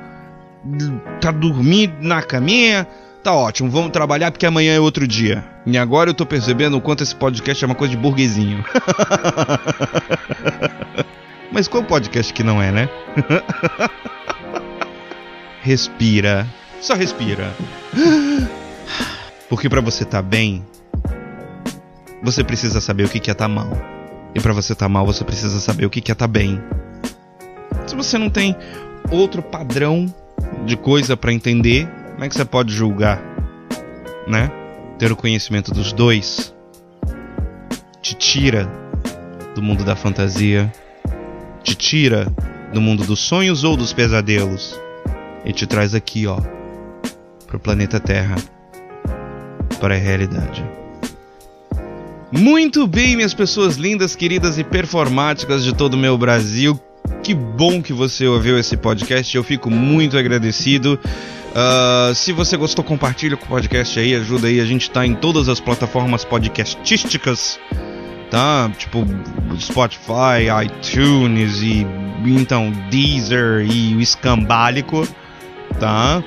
tá 1.21 1.31
dormindo 1.31 1.93
na 2.01 2.21
caminha. 2.21 2.87
Tá 3.23 3.33
ótimo, 3.33 3.69
vamos 3.69 3.91
trabalhar 3.91 4.31
porque 4.31 4.47
amanhã 4.47 4.73
é 4.73 4.79
outro 4.79 5.07
dia. 5.07 5.45
E 5.65 5.77
agora 5.77 6.09
eu 6.09 6.13
tô 6.13 6.25
percebendo 6.25 6.75
o 6.75 6.81
quanto 6.81 7.03
esse 7.03 7.15
podcast 7.15 7.63
é 7.63 7.67
uma 7.67 7.75
coisa 7.75 7.95
de 7.95 8.01
burguesinho. 8.01 8.65
Mas 11.51 11.67
qual 11.67 11.83
podcast 11.83 12.33
que 12.33 12.43
não 12.43 12.61
é, 12.61 12.71
né? 12.71 12.89
respira. 15.61 16.47
Só 16.79 16.95
respira. 16.95 17.53
Porque 19.49 19.69
para 19.69 19.81
você 19.81 20.05
tá 20.05 20.21
bem, 20.21 20.65
você 22.23 22.43
precisa 22.43 22.79
saber 22.79 23.03
o 23.03 23.09
que 23.09 23.29
é 23.29 23.33
tá 23.33 23.47
mal. 23.47 23.69
E 24.33 24.39
para 24.39 24.53
você 24.53 24.73
tá 24.73 24.87
mal, 24.87 25.05
você 25.05 25.23
precisa 25.23 25.59
saber 25.59 25.85
o 25.85 25.89
que 25.89 26.11
é 26.11 26.15
tá 26.15 26.25
bem. 26.25 26.61
Se 27.85 27.95
você 27.95 28.17
não 28.17 28.29
tem 28.29 28.55
outro 29.11 29.41
padrão 29.41 30.05
de 30.65 30.77
coisa 30.77 31.17
para 31.17 31.33
entender, 31.33 31.87
como 32.13 32.23
é 32.23 32.29
que 32.29 32.35
você 32.35 32.45
pode 32.45 32.73
julgar, 32.73 33.21
né? 34.25 34.49
Ter 34.97 35.11
o 35.11 35.15
conhecimento 35.15 35.73
dos 35.73 35.91
dois 35.91 36.55
te 38.01 38.15
tira 38.15 38.69
do 39.53 39.61
mundo 39.61 39.83
da 39.83 39.95
fantasia, 39.95 40.71
te 41.63 41.75
tira 41.75 42.27
do 42.73 42.81
mundo 42.81 43.03
dos 43.03 43.19
sonhos 43.19 43.63
ou 43.63 43.75
dos 43.75 43.93
pesadelos 43.93 44.79
e 45.45 45.51
te 45.51 45.65
traz 45.65 45.93
aqui, 45.93 46.27
ó, 46.27 46.39
pro 47.47 47.59
planeta 47.59 47.99
Terra, 47.99 48.35
para 49.79 49.95
a 49.95 49.97
realidade. 49.97 50.63
Muito 52.31 52.87
bem, 52.87 53.15
minhas 53.15 53.33
pessoas 53.33 53.75
lindas, 53.75 54.15
queridas 54.15 54.57
e 54.57 54.63
performáticas 54.63 55.63
de 55.63 55.73
todo 55.73 55.95
o 55.95 55.97
meu 55.97 56.17
Brasil. 56.17 56.79
Que 57.21 57.33
bom 57.33 57.81
que 57.81 57.91
você 57.91 58.25
ouviu 58.25 58.57
esse 58.57 58.77
podcast. 58.77 59.35
Eu 59.35 59.43
fico 59.43 59.69
muito 59.69 60.17
agradecido. 60.17 60.97
Uh, 61.51 62.15
se 62.15 62.31
você 62.31 62.55
gostou, 62.55 62.85
compartilha 62.85 63.35
com 63.35 63.45
o 63.45 63.49
podcast 63.49 63.99
aí, 63.99 64.15
ajuda 64.15 64.47
aí. 64.47 64.61
A 64.61 64.65
gente 64.65 64.89
tá 64.89 65.05
em 65.05 65.13
todas 65.13 65.49
as 65.49 65.59
plataformas 65.59 66.23
podcastísticas, 66.23 67.59
tá? 68.31 68.71
Tipo 68.77 69.05
Spotify, 69.59 70.49
iTunes 70.65 71.61
e 71.61 71.85
então 72.25 72.71
Deezer 72.89 73.67
e 73.69 73.95
o 73.95 74.01
Escambálico 74.01 75.07
tá? 75.79 76.23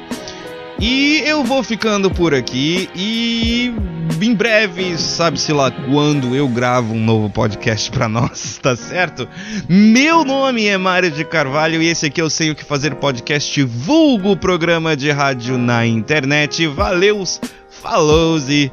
E 0.80 1.22
eu 1.24 1.44
vou 1.44 1.62
ficando 1.62 2.10
por 2.10 2.34
aqui 2.34 2.90
e 2.94 3.72
em 4.20 4.34
breve, 4.34 4.98
sabe-se 4.98 5.52
lá 5.52 5.70
quando 5.70 6.34
eu 6.34 6.48
gravo 6.48 6.94
um 6.94 7.00
novo 7.00 7.30
podcast 7.30 7.90
para 7.90 8.08
nós, 8.08 8.58
tá 8.62 8.74
certo? 8.74 9.28
Meu 9.68 10.24
nome 10.24 10.66
é 10.66 10.76
Mário 10.76 11.10
de 11.10 11.24
Carvalho 11.24 11.80
e 11.80 11.86
esse 11.86 12.06
aqui 12.06 12.20
eu 12.20 12.28
sei 12.28 12.50
o 12.50 12.54
que 12.54 12.64
fazer 12.64 12.96
podcast 12.96 13.62
vulgo 13.62 14.36
programa 14.36 14.96
de 14.96 15.10
rádio 15.10 15.56
na 15.56 15.86
internet. 15.86 16.66
Valeus, 16.66 17.40
falou 17.70 18.38
e 18.48 18.70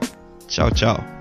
tchau, 0.47 0.71
tchau. 0.71 1.20